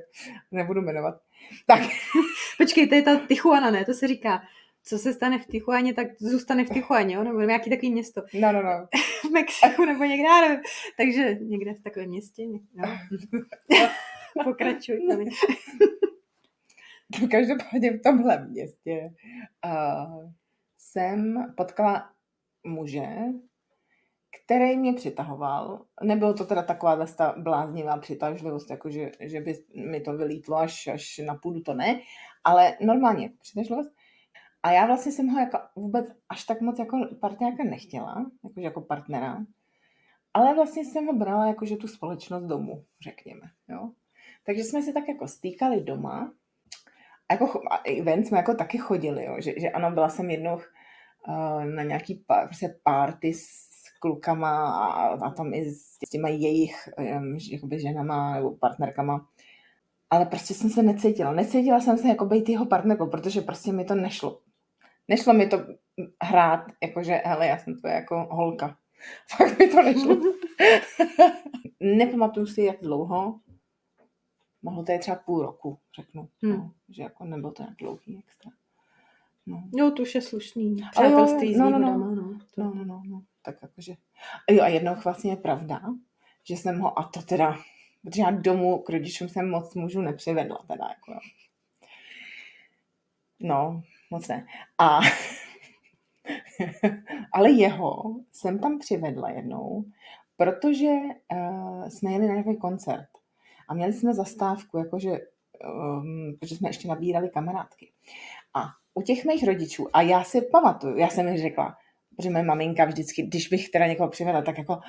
nebudu 0.53 0.83
jmenovat, 0.83 1.21
tak... 1.67 1.81
Počkej, 2.59 2.89
to 2.89 2.95
je 2.95 3.03
ta 3.03 3.21
Tijuana, 3.29 3.71
ne? 3.71 3.85
To 3.85 3.95
se 3.95 4.09
říká 4.09 4.43
co 4.89 4.99
se 4.99 5.13
stane 5.13 5.39
v 5.39 5.47
Tichuáně, 5.47 5.95
tak 5.95 6.07
zůstane 6.19 6.65
v 6.65 6.71
Tichuáně, 6.71 7.15
jo? 7.15 7.25
nebo 7.25 7.41
nějaký 7.41 7.71
takový 7.71 7.93
město. 7.93 8.23
No, 8.35 8.53
no, 8.53 8.63
no. 8.63 8.89
v 9.29 9.33
Mexiku 9.33 9.85
nebo 9.85 10.05
někde, 10.05 10.25
já 10.25 10.41
nevím. 10.41 10.61
Takže 10.97 11.39
někde 11.41 11.75
v 11.75 11.83
takovém 11.83 12.09
městě. 12.09 12.43
No. 12.75 12.99
Pokračuj. 14.45 15.09
Každopádně 17.31 17.91
v 17.91 18.03
tomhle 18.03 18.47
městě 18.47 19.15
uh, 19.65 20.31
jsem 20.79 21.35
potkala 21.57 22.11
muže, 22.67 23.07
který 24.45 24.77
mě 24.77 24.93
přitahoval. 24.93 25.85
Nebylo 26.03 26.35
to 26.35 26.45
teda 26.45 26.63
taková 26.63 27.07
ta 27.07 27.35
bláznivá 27.39 27.97
přitažlivost, 27.97 28.71
jako 28.71 28.91
že, 28.91 29.11
že 29.21 29.41
by 29.41 29.55
mi 29.75 30.01
to 30.01 30.17
vylítlo 30.17 30.57
až, 30.57 30.87
až 30.87 31.21
na 31.27 31.35
půdu, 31.35 31.61
to 31.61 31.75
ne, 31.75 32.01
ale 32.45 32.77
normálně 32.81 33.31
přitažlivost. 33.41 33.93
A 34.63 34.71
já 34.71 34.87
vlastně 34.87 35.13
jsem 35.13 35.29
ho 35.29 35.39
jako 35.39 35.59
vůbec 35.77 36.07
až 36.29 36.45
tak 36.45 36.61
moc 36.61 36.79
jako 36.79 36.97
partnerka 37.21 37.65
nechtěla, 37.65 38.31
jakože 38.45 38.65
jako 38.65 38.81
partnera, 38.81 39.47
ale 40.35 40.55
vlastně 40.55 40.85
jsem 40.85 41.07
ho 41.07 41.13
brala 41.13 41.47
jako, 41.47 41.67
že 41.67 41.77
tu 41.77 41.89
společnost 41.89 42.45
domů, 42.45 42.85
řekněme. 43.03 43.51
Jo? 43.69 43.93
Takže 44.47 44.65
jsme 44.65 44.83
se 44.83 44.93
tak 44.93 45.09
jako 45.09 45.29
stýkali 45.29 45.81
doma. 45.81 46.33
A 47.29 47.35
jako 47.35 47.61
event 47.99 48.27
jsme 48.27 48.39
jako 48.39 48.55
taky 48.55 48.79
chodili, 48.79 49.25
jo? 49.25 49.37
Že, 49.39 49.55
že 49.61 49.71
ano, 49.71 49.91
byla 49.91 50.09
jsem 50.09 50.31
jednou 50.31 50.55
uh, 50.55 51.65
na 51.65 51.83
nějaký 51.83 52.25
prostě 52.45 52.75
party 52.83 53.35
s 53.35 53.67
klukama 54.01 54.71
a, 54.71 55.07
a 55.09 55.31
tam 55.31 55.55
i 55.55 55.71
s, 55.71 55.79
s 56.07 56.11
těma 56.11 56.29
jejich 56.29 56.89
um, 56.99 57.39
jakoby 57.51 57.81
ženama 57.81 58.35
nebo 58.35 58.57
partnerkama. 58.57 59.27
Ale 60.11 60.27
prostě 60.27 60.55
jsem 60.55 60.71
se 60.71 60.83
necítila. 60.83 61.33
Necítila 61.33 61.81
jsem 61.81 61.99
se 61.99 62.09
jako 62.09 62.25
být 62.25 62.49
jeho 62.49 62.67
partnerkou, 62.67 63.07
protože 63.07 63.41
prostě 63.41 63.73
mi 63.73 63.85
to 63.85 63.95
nešlo. 63.95 64.41
Nešlo 65.09 65.33
mi 65.33 65.47
to 65.47 65.67
hrát, 66.23 66.65
jakože, 66.83 67.23
hele, 67.25 67.47
já 67.47 67.59
jsem 67.59 67.75
to 67.81 67.89
jako 67.89 68.29
holka. 68.31 68.77
Fakt 69.37 69.59
mi 69.59 69.69
to 69.69 69.83
nešlo. 69.83 70.17
Nepamatuju 71.81 72.47
si, 72.47 72.63
jak 72.63 72.81
dlouho. 72.83 73.41
Mohlo 74.67 74.85
to 74.85 74.93
je 74.93 74.99
třeba 74.99 75.17
půl 75.17 75.43
roku, 75.43 75.79
řeknu. 75.97 76.29
Hmm. 76.43 76.53
No, 76.53 76.73
že 76.89 77.03
jako 77.03 77.25
nebylo 77.25 77.53
to 77.53 77.63
nějak 77.63 77.77
dlouhý 77.77 78.19
extra. 78.19 78.53
No. 79.47 79.63
Jo, 79.77 79.91
to 79.91 80.03
už 80.03 80.15
je 80.15 80.23
slušný. 80.23 80.77
Přátelství 80.91 81.55
s 81.55 81.59
no, 81.59 81.71
no, 81.71 81.79
no. 81.79 81.99
no. 81.99 82.39
No, 82.57 82.75
no, 82.75 82.85
no, 82.85 83.03
no. 83.07 83.23
Tak 83.43 83.63
jakože. 83.63 83.95
A 84.49 84.53
jo, 84.53 84.63
a 84.63 84.69
jednou 84.69 84.95
vlastně 85.05 85.33
je 85.33 85.37
pravda, 85.37 85.81
že 86.45 86.55
jsem 86.55 86.79
ho, 86.81 86.99
a 86.99 87.03
to 87.03 87.23
teda, 87.23 87.57
protože 88.03 88.23
já 88.23 88.31
domů 88.31 88.79
k 88.79 88.91
rodičům 88.91 89.29
jsem 89.29 89.51
moc 89.51 89.75
mužů 89.75 90.01
nepřivedla, 90.01 90.65
teda 90.69 90.85
jako 90.89 91.13
jo. 91.13 91.19
No, 93.41 93.83
moc 94.11 94.29
ne. 94.29 94.47
A 94.79 95.01
ale 97.33 97.51
jeho 97.51 98.17
jsem 98.33 98.59
tam 98.59 98.79
přivedla 98.79 99.31
jednou, 99.31 99.85
protože 100.37 100.93
uh, 101.33 101.89
jsme 101.89 102.13
jeli 102.13 102.27
na 102.27 102.35
nějaký 102.35 102.57
koncert 102.57 103.16
a 103.69 103.75
měli 103.75 103.93
jsme 103.93 104.15
zastávku, 104.15 104.79
jakože, 104.79 105.11
um, 105.11 106.37
protože 106.41 106.57
jsme 106.57 106.69
ještě 106.69 106.89
nabírali 106.89 107.31
kamarádky. 107.31 107.93
A 108.55 108.65
u 108.95 109.03
těch 109.03 109.25
mých 109.25 109.45
rodičů, 109.45 109.89
a 109.93 110.03
já 110.03 110.25
si 110.25 110.43
pamatuju, 110.43 110.97
já 110.97 111.09
jsem 111.09 111.27
mi 111.27 111.39
řekla, 111.39 111.77
protože 112.17 112.31
moje 112.31 112.45
maminka 112.45 112.85
vždycky, 112.85 113.23
když 113.23 113.49
bych 113.49 113.69
teda 113.69 113.87
někoho 113.87 114.09
přivedla, 114.09 114.43
tak 114.43 114.59
jako, 114.59 114.81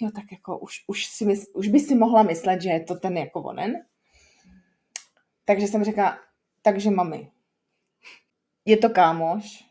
jo, 0.00 0.10
tak 0.14 0.24
jako 0.32 0.58
už, 0.58 0.74
už, 0.86 1.06
si 1.06 1.24
mysl, 1.24 1.46
už 1.54 1.68
by 1.68 1.80
si 1.80 1.94
mohla 1.94 2.22
myslet, 2.22 2.62
že 2.62 2.70
je 2.70 2.80
to 2.80 2.94
ten 2.94 3.16
jako 3.16 3.42
onen. 3.42 3.74
Takže 5.44 5.66
jsem 5.66 5.84
řekla, 5.84 6.18
takže 6.62 6.90
mami, 6.90 7.30
je 8.64 8.76
to 8.76 8.90
kámoš, 8.90 9.64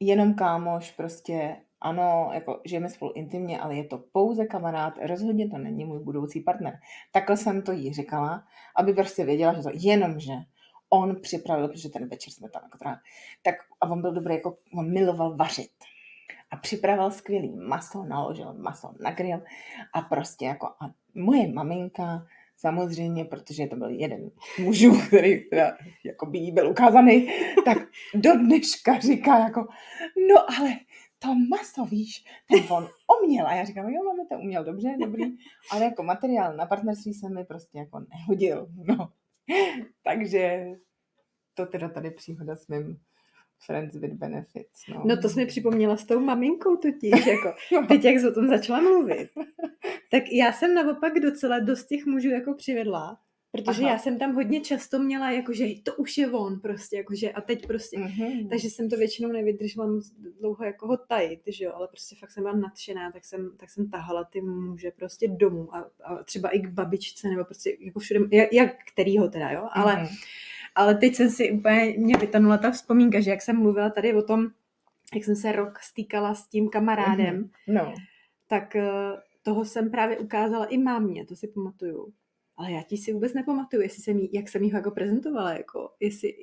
jenom 0.00 0.34
kámoš, 0.34 0.90
prostě 0.90 1.56
ano, 1.84 2.30
jako 2.32 2.60
žijeme 2.64 2.88
spolu 2.88 3.12
intimně, 3.14 3.60
ale 3.60 3.76
je 3.76 3.84
to 3.84 3.98
pouze 4.12 4.46
kamarád, 4.46 4.94
rozhodně 5.02 5.48
to 5.48 5.58
není 5.58 5.84
můj 5.84 6.00
budoucí 6.00 6.40
partner. 6.40 6.78
Takhle 7.12 7.36
jsem 7.36 7.62
to 7.62 7.72
jí 7.72 7.92
říkala, 7.92 8.44
aby 8.76 8.92
prostě 8.92 9.24
věděla, 9.24 9.54
že 9.54 9.62
to 9.62 9.70
jenom, 9.72 10.20
že 10.20 10.32
on 10.90 11.20
připravil, 11.20 11.68
protože 11.68 11.88
ten 11.88 12.08
večer 12.08 12.32
jsme 12.32 12.48
tam 12.48 12.62
jako 12.64 12.78
trávili, 12.78 13.00
tak 13.42 13.54
a 13.80 13.90
on 13.90 14.00
byl 14.00 14.12
dobrý, 14.12 14.34
jako 14.34 14.56
on 14.74 14.92
miloval 14.92 15.36
vařit. 15.36 15.70
A 16.50 16.56
připravil 16.56 17.10
skvělý 17.10 17.56
maso, 17.56 18.04
naložil 18.04 18.54
maso 18.54 18.90
na 19.00 19.10
grill 19.10 19.42
a 19.94 20.00
prostě 20.00 20.44
jako 20.44 20.66
a 20.66 20.90
moje 21.14 21.52
maminka 21.52 22.26
samozřejmě, 22.56 23.24
protože 23.24 23.66
to 23.66 23.76
byl 23.76 23.88
jeden 23.88 24.30
mužů, 24.58 25.00
který 25.06 25.50
teda 25.50 25.76
jako 26.04 26.26
by 26.26 26.38
jí 26.38 26.52
byl 26.52 26.70
ukázaný, 26.70 27.28
tak 27.64 27.78
do 28.14 28.36
dneška 28.36 28.98
říká 28.98 29.38
jako, 29.38 29.66
no 30.30 30.58
ale 30.58 30.70
to 31.24 31.34
maso, 31.34 31.84
víš, 31.84 32.24
ten 32.48 32.60
on 32.70 32.88
uměl. 33.20 33.46
A 33.46 33.54
já 33.54 33.64
říkám, 33.64 33.88
jo, 33.88 34.04
máme 34.04 34.26
to 34.26 34.34
uměl, 34.34 34.64
dobře, 34.64 34.96
dobrý, 35.00 35.24
ale 35.70 35.84
jako 35.84 36.02
materiál 36.02 36.56
na 36.56 36.66
partnerství 36.66 37.14
se 37.14 37.28
mi 37.28 37.44
prostě 37.44 37.78
jako 37.78 38.00
nehodil, 38.10 38.68
no. 38.74 39.12
Takže 40.02 40.66
to 41.54 41.66
teda 41.66 41.88
tady 41.88 42.10
příhoda 42.10 42.56
s 42.56 42.68
mým 42.68 42.98
Friends 43.66 43.94
with 43.94 44.12
Benefits. 44.12 44.86
No. 44.88 45.02
no 45.04 45.16
to 45.22 45.28
jsi 45.28 45.40
mi 45.40 45.46
připomněla 45.46 45.96
s 45.96 46.04
tou 46.04 46.20
maminkou 46.20 46.76
totiž, 46.76 47.26
jako 47.26 47.54
teď 47.88 48.04
jak 48.04 48.18
jsi 48.18 48.28
o 48.28 48.34
tom 48.34 48.48
začala 48.48 48.80
mluvit. 48.80 49.30
Tak 50.10 50.22
já 50.32 50.52
jsem 50.52 50.74
naopak 50.74 51.20
docela 51.20 51.58
dost 51.58 51.84
těch 51.84 52.06
mužů 52.06 52.28
jako 52.28 52.54
přivedla, 52.54 53.18
protože 53.56 53.82
Aha. 53.82 53.92
já 53.92 53.98
jsem 53.98 54.18
tam 54.18 54.34
hodně 54.34 54.60
často 54.60 54.98
měla, 54.98 55.30
jakože 55.30 55.66
to 55.82 55.94
už 55.94 56.18
je 56.18 56.30
on 56.30 56.60
prostě, 56.60 56.96
jakože 56.96 57.32
a 57.32 57.40
teď 57.40 57.66
prostě, 57.66 57.98
mm-hmm. 57.98 58.48
takže 58.48 58.70
jsem 58.70 58.90
to 58.90 58.96
většinou 58.96 59.32
nevydržela 59.32 59.86
moc 59.86 60.10
dlouho 60.40 60.64
jako 60.64 60.86
ho 60.86 60.96
tajit, 60.96 61.40
že 61.46 61.64
jo, 61.64 61.72
ale 61.74 61.88
prostě 61.88 62.16
fakt 62.16 62.30
jsem 62.30 62.42
byla 62.42 62.56
nadšená, 62.56 63.12
tak 63.12 63.24
jsem, 63.24 63.52
tak 63.56 63.70
jsem 63.70 63.90
tahala 63.90 64.24
ty 64.24 64.40
muže 64.40 64.90
prostě 64.90 65.28
domů 65.28 65.74
a, 65.74 65.90
a 66.04 66.24
třeba 66.24 66.48
i 66.48 66.60
k 66.60 66.68
babičce, 66.68 67.28
nebo 67.28 67.44
prostě 67.44 67.76
jako 67.80 67.98
všude, 67.98 68.20
jak, 68.36 68.52
jak 68.52 68.76
kterýho 68.92 69.28
teda, 69.28 69.50
jo, 69.50 69.68
ale 69.72 69.94
mm-hmm 69.94 70.08
ale 70.74 70.94
teď 70.94 71.14
jsem 71.14 71.30
si 71.30 71.52
úplně, 71.52 71.94
mě 71.98 72.16
vytanula 72.16 72.58
ta 72.58 72.70
vzpomínka, 72.70 73.20
že 73.20 73.30
jak 73.30 73.42
jsem 73.42 73.56
mluvila 73.56 73.90
tady 73.90 74.14
o 74.14 74.22
tom, 74.22 74.46
jak 75.14 75.24
jsem 75.24 75.36
se 75.36 75.52
rok 75.52 75.78
stýkala 75.78 76.34
s 76.34 76.48
tím 76.48 76.68
kamarádem, 76.68 77.44
mm-hmm. 77.44 77.74
no. 77.74 77.94
tak 78.48 78.76
eh, 78.76 78.90
toho 79.42 79.64
jsem 79.64 79.90
právě 79.90 80.18
ukázala 80.18 80.64
i 80.64 80.78
mámě, 80.78 81.26
to 81.26 81.36
si 81.36 81.48
pamatuju. 81.48 82.12
Ale 82.56 82.72
já 82.72 82.82
ti 82.82 82.96
si 82.96 83.12
vůbec 83.12 83.34
nepamatuju, 83.34 83.82
jestli 83.82 84.02
jsem 84.02 84.18
jí, 84.18 84.30
jak 84.32 84.48
jsem 84.48 84.62
jí 84.62 84.72
ho 84.72 84.78
jako 84.78 84.90
prezentovala, 84.90 85.52
jako, 85.52 85.90
jestli, 86.00 86.34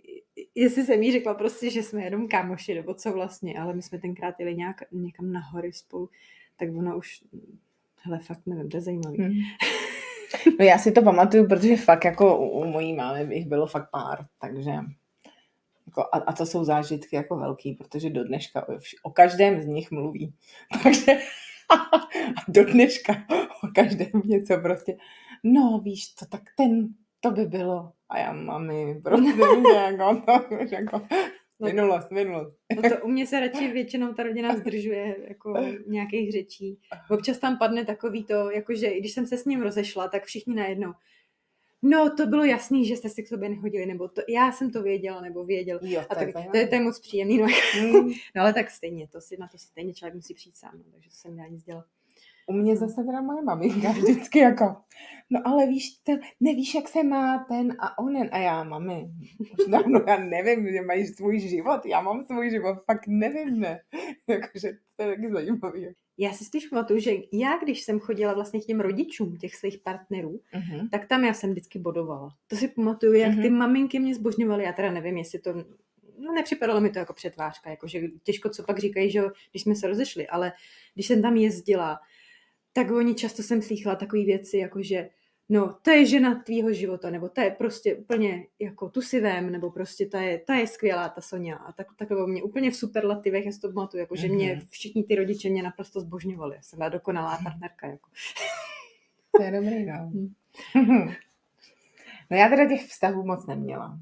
jestli 0.55 0.85
jsem 0.85 1.03
jí 1.03 1.11
řekla 1.11 1.33
prostě, 1.33 1.69
že 1.69 1.83
jsme 1.83 2.03
jenom 2.03 2.27
kámoši, 2.27 2.73
nebo 2.73 2.93
co 2.93 3.11
vlastně, 3.11 3.59
ale 3.59 3.73
my 3.73 3.81
jsme 3.81 3.99
tenkrát 3.99 4.39
jeli 4.39 4.55
nějak, 4.55 4.81
někam 4.91 5.31
na 5.31 5.39
hory 5.39 5.73
spolu, 5.73 6.09
tak 6.57 6.69
ona 6.77 6.95
už, 6.95 7.23
hele, 7.95 8.19
fakt 8.19 8.41
nevím, 8.45 8.69
to 8.69 8.77
je 8.77 8.81
zajímavý. 8.81 9.17
Hmm. 9.17 9.33
No 10.59 10.65
já 10.65 10.77
si 10.77 10.91
to 10.91 11.01
pamatuju, 11.01 11.47
protože 11.47 11.77
fakt 11.77 12.05
jako 12.05 12.37
u, 12.37 12.49
u 12.49 12.65
mojí 12.65 12.93
mámy 12.93 13.35
jich 13.35 13.47
bylo 13.47 13.67
fakt 13.67 13.91
pár, 13.91 14.25
takže 14.39 14.71
jako, 15.87 16.01
a, 16.01 16.17
a 16.17 16.33
to 16.33 16.45
jsou 16.45 16.63
zážitky 16.63 17.15
jako 17.15 17.37
velký, 17.37 17.73
protože 17.73 18.09
do 18.09 18.23
dneška 18.23 18.69
o, 18.69 18.77
o 19.03 19.09
každém 19.09 19.61
z 19.61 19.67
nich 19.67 19.91
mluví. 19.91 20.33
Takže 20.83 21.17
a 21.71 21.75
do 22.47 22.65
dneška 22.65 23.13
o 23.63 23.67
každém 23.75 24.21
něco 24.25 24.57
prostě, 24.57 24.97
no 25.43 25.81
víš 25.83 26.13
to, 26.13 26.25
tak 26.25 26.41
ten, 26.57 26.87
to 27.19 27.31
by 27.31 27.45
bylo. 27.45 27.91
A 28.09 28.19
já 28.19 28.33
mami, 28.33 29.01
prostě, 29.03 29.41
jako, 29.75 30.23
to, 30.25 30.55
jako, 30.75 31.07
No, 31.61 31.67
minulost, 31.67 32.11
minulost. 32.11 32.57
No 32.75 32.89
to 32.89 33.05
u 33.05 33.07
mě 33.07 33.27
se 33.27 33.39
radši 33.39 33.71
většinou 33.71 34.13
ta 34.13 34.23
rodina 34.23 34.55
zdržuje 34.55 35.17
jako 35.27 35.53
nějakých 35.87 36.31
řečí. 36.31 36.79
Občas 37.09 37.37
tam 37.37 37.57
padne 37.57 37.85
takový 37.85 38.23
to, 38.23 38.51
jakože 38.51 38.99
když 38.99 39.13
jsem 39.13 39.27
se 39.27 39.37
s 39.37 39.45
ním 39.45 39.61
rozešla, 39.61 40.07
tak 40.07 40.25
všichni 40.25 40.55
najednou. 40.55 40.93
No, 41.81 42.15
to 42.17 42.25
bylo 42.25 42.43
jasný, 42.43 42.85
že 42.85 42.95
jste 42.95 43.09
si 43.09 43.23
k 43.23 43.27
sobě 43.27 43.49
nehodili, 43.49 43.85
nebo 43.85 44.07
to, 44.07 44.21
já 44.29 44.51
jsem 44.51 44.71
to 44.71 44.83
věděla, 44.83 45.21
nebo 45.21 45.45
věděl. 45.45 45.79
Jo, 45.81 46.01
a 46.09 46.15
tak, 46.15 46.33
to, 46.51 46.57
je, 46.57 46.67
to 46.67 46.75
je 46.75 46.81
moc 46.81 46.99
příjemný. 46.99 47.37
No. 47.37 47.47
Mm. 47.81 48.09
no 48.35 48.41
ale 48.41 48.53
tak 48.53 48.71
stejně, 48.71 49.07
to 49.07 49.21
si 49.21 49.37
na 49.37 49.47
to 49.47 49.57
stejně 49.57 49.93
člověk 49.93 50.15
musí 50.15 50.33
přijít 50.33 50.55
sám, 50.55 50.71
no, 50.77 50.83
takže 50.91 51.09
to 51.09 51.15
jsem 51.15 51.35
nedá 51.35 51.47
nic 51.47 51.63
dělat. 51.63 51.85
U 52.51 52.53
mě 52.53 52.77
zase 52.77 53.03
teda 53.03 53.21
moje 53.21 53.41
maminka 53.41 53.91
vždycky 53.91 54.39
jako, 54.39 54.75
no 55.29 55.39
ale 55.45 55.67
víš, 55.67 55.91
ten, 56.03 56.19
nevíš, 56.39 56.75
jak 56.75 56.87
se 56.87 57.03
má 57.03 57.45
ten 57.49 57.75
a 57.79 57.99
onen. 57.99 58.29
A 58.31 58.37
já, 58.37 58.63
mami, 58.63 59.11
už 59.39 59.67
dávno 59.67 60.01
já 60.07 60.17
nevím, 60.17 60.71
že 60.71 60.81
mají 60.81 61.07
svůj 61.07 61.39
život, 61.39 61.85
já 61.85 62.01
mám 62.01 62.23
svůj 62.25 62.49
život, 62.49 62.77
fakt 62.85 63.07
nevím, 63.07 63.59
ne. 63.59 63.79
Jakože 64.27 64.71
to 64.95 65.03
je 65.03 65.15
taky 65.15 65.31
zajímavý. 65.31 65.87
Já 66.17 66.33
si 66.33 66.45
spíš 66.45 66.67
pamatuju, 66.67 66.99
že 66.99 67.11
já, 67.33 67.57
když 67.57 67.81
jsem 67.81 67.99
chodila 67.99 68.33
vlastně 68.33 68.61
k 68.61 68.65
těm 68.65 68.79
rodičům 68.79 69.37
těch 69.37 69.55
svých 69.55 69.77
partnerů, 69.77 70.39
uh-huh. 70.53 70.89
tak 70.91 71.07
tam 71.07 71.23
já 71.23 71.33
jsem 71.33 71.51
vždycky 71.51 71.79
bodovala. 71.79 72.29
To 72.47 72.55
si 72.55 72.67
pamatuju, 72.67 73.13
jak 73.13 73.31
uh-huh. 73.31 73.41
ty 73.41 73.49
maminky 73.49 73.99
mě 73.99 74.15
zbožňovaly, 74.15 74.63
já 74.63 74.73
teda 74.73 74.91
nevím, 74.91 75.17
jestli 75.17 75.39
to 75.39 75.53
no 76.21 76.33
nepřipadalo 76.33 76.81
mi 76.81 76.89
to 76.89 76.99
jako 76.99 77.13
přetvářka, 77.13 77.69
jakože 77.69 78.01
těžko 78.23 78.49
co 78.49 78.63
pak 78.63 78.79
říkají, 78.79 79.11
že 79.11 79.21
když 79.51 79.63
jsme 79.63 79.75
se 79.75 79.87
rozešli, 79.87 80.27
ale 80.27 80.53
když 80.93 81.07
jsem 81.07 81.21
tam 81.21 81.35
jezdila, 81.35 81.99
tak 82.73 82.91
oni 82.91 83.15
často 83.15 83.43
jsem 83.43 83.61
slychala 83.61 83.95
takové 83.95 84.23
věci, 84.23 84.57
jako 84.57 84.83
že 84.83 85.09
no, 85.49 85.77
to 85.81 85.91
je 85.91 86.05
žena 86.05 86.43
tvýho 86.43 86.73
života, 86.73 87.09
nebo 87.09 87.29
ta 87.29 87.43
je 87.43 87.51
prostě 87.51 87.95
úplně 87.95 88.47
jako 88.59 88.89
tu 88.89 89.01
si 89.01 89.19
vem, 89.19 89.51
nebo 89.51 89.71
prostě 89.71 90.05
ta 90.05 90.21
je, 90.21 90.39
ta 90.39 90.55
je 90.55 90.67
skvělá, 90.67 91.09
ta 91.09 91.21
Sonja. 91.21 91.55
A 91.55 91.71
tak, 91.71 91.87
takhle 91.95 92.27
mě 92.27 92.43
úplně 92.43 92.71
v 92.71 92.75
superlativech, 92.75 93.45
já 93.45 93.51
si 93.51 93.59
to 93.59 93.71
pamatuju, 93.71 94.01
jako, 94.01 94.15
že 94.15 94.27
mě 94.27 94.55
mhm. 94.55 94.67
všichni 94.69 95.03
ty 95.03 95.15
rodiče 95.15 95.49
mě 95.49 95.63
naprosto 95.63 96.01
zbožňovali. 96.01 96.55
Já 96.55 96.61
jsem 96.61 96.77
byla 96.77 96.89
dokonalá 96.89 97.39
partnerka. 97.43 97.87
Jako. 97.87 98.09
To 99.37 99.43
je 99.43 99.51
dobrý, 99.51 99.85
no. 99.85 100.11
Hmm. 100.73 101.13
No 102.31 102.37
já 102.37 102.49
teda 102.49 102.65
těch 102.65 102.87
vztahů 102.87 103.25
moc 103.25 103.45
neměla. 103.45 103.99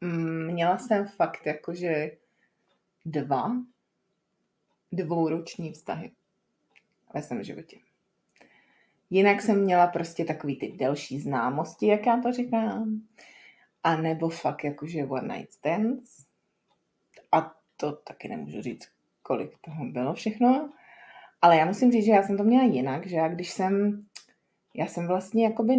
Mm, 0.00 0.52
Měla 0.52 0.78
jsem 0.78 1.06
fakt 1.06 1.46
jakože 1.46 2.10
dva 3.04 3.56
dvouroční 4.92 5.72
vztahy 5.72 6.12
ve 7.14 7.22
svém 7.22 7.42
životě. 7.42 7.76
Jinak 9.10 9.42
jsem 9.42 9.62
měla 9.62 9.86
prostě 9.86 10.24
takový 10.24 10.58
ty 10.58 10.72
delší 10.72 11.20
známosti, 11.20 11.86
jak 11.86 12.06
já 12.06 12.20
to 12.20 12.32
říkám. 12.32 13.02
A 13.84 13.96
nebo 13.96 14.28
fakt 14.28 14.64
jakože 14.64 15.04
one 15.04 15.36
night 15.36 15.52
stands. 15.52 16.10
A 17.32 17.54
to 17.76 17.92
taky 17.92 18.28
nemůžu 18.28 18.62
říct, 18.62 18.88
kolik 19.22 19.58
toho 19.60 19.84
bylo 19.84 20.14
všechno. 20.14 20.72
Ale 21.42 21.56
já 21.56 21.64
musím 21.64 21.92
říct, 21.92 22.04
že 22.04 22.12
já 22.12 22.22
jsem 22.22 22.36
to 22.36 22.44
měla 22.44 22.64
jinak, 22.64 23.06
že 23.06 23.16
já 23.16 23.28
když 23.28 23.50
jsem, 23.50 24.02
já 24.74 24.86
jsem 24.86 25.06
vlastně 25.06 25.44
jakoby 25.44 25.76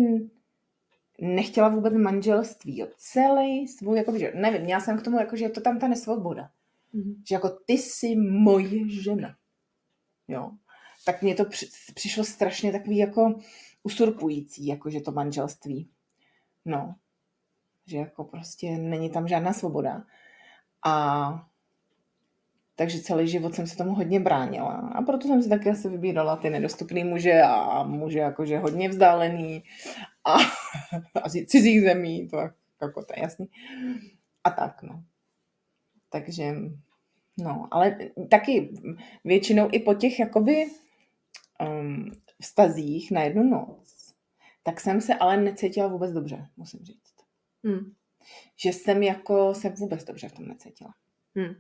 nechtěla 1.22 1.70
vůbec 1.70 1.94
manželství, 1.94 2.78
jo. 2.78 2.88
celý 2.98 3.68
svůj, 3.68 3.98
jakoby, 3.98 4.20
že, 4.20 4.32
nevím, 4.36 4.62
měla 4.62 4.82
jsem 4.82 4.98
k 4.98 5.04
tomu, 5.04 5.20
jako, 5.20 5.36
že 5.36 5.46
je 5.46 5.50
to 5.50 5.62
tam 5.62 5.80
ta 5.80 5.88
nesvoboda. 5.88 6.50
Mm-hmm. 6.94 7.16
Že 7.28 7.36
jako 7.36 7.50
ty 7.50 7.74
jsi 7.74 8.16
moje 8.16 8.90
žena. 8.90 9.36
Jo. 10.28 10.52
Tak 11.06 11.22
mně 11.22 11.36
to 11.36 11.46
při, 11.46 11.68
přišlo 11.94 12.24
strašně 12.24 12.72
takový 12.72 12.98
jako 12.98 13.40
usurpující, 13.84 14.66
jako 14.66 14.90
že 14.90 15.02
to 15.02 15.12
manželství. 15.12 15.90
No. 16.66 16.96
Že 17.86 17.98
jako 17.98 18.24
prostě 18.24 18.78
není 18.78 19.10
tam 19.10 19.28
žádná 19.28 19.54
svoboda. 19.54 20.04
A 20.86 21.46
takže 22.76 23.00
celý 23.00 23.28
život 23.28 23.56
jsem 23.56 23.68
se 23.68 23.78
tomu 23.78 23.96
hodně 23.96 24.20
bránila. 24.20 24.74
A 24.74 25.02
proto 25.02 25.28
jsem 25.28 25.44
si 25.44 25.50
taky 25.50 25.70
asi 25.70 25.90
vybírala 25.90 26.36
ty 26.36 26.50
nedostupný 26.50 27.04
muže 27.04 27.42
a 27.42 27.84
muže 27.84 28.20
jakože 28.20 28.60
hodně 28.60 28.90
vzdálený 28.90 29.64
a, 30.26 30.34
a 31.24 31.30
cizích 31.30 31.82
zemí, 31.82 32.28
to 32.28 32.38
jako 32.82 33.04
to 33.06 33.14
je 33.18 33.22
jasný. 33.24 33.50
A 34.44 34.50
tak, 34.50 34.84
no. 34.84 35.04
Takže, 36.10 36.56
no, 37.38 37.68
ale 37.72 37.98
taky 38.30 38.74
většinou 39.24 39.70
i 39.72 39.80
po 39.80 39.94
těch 39.94 40.20
jakoby 40.20 40.66
um, 41.70 42.12
vztazích 42.42 43.12
na 43.12 43.22
jednu 43.22 43.44
noc, 43.44 44.14
tak 44.64 44.80
jsem 44.80 45.02
se 45.02 45.14
ale 45.14 45.38
necítila 45.38 45.88
vůbec 45.88 46.12
dobře, 46.12 46.48
musím 46.58 46.80
říct. 46.84 47.14
Hmm. 47.66 47.94
Že 48.64 48.70
jsem 48.70 49.04
jako 49.04 49.54
se 49.54 49.70
vůbec 49.70 50.04
dobře 50.04 50.30
v 50.30 50.34
tom 50.34 50.48
necítila. 50.48 50.94
Hmm. 51.36 51.56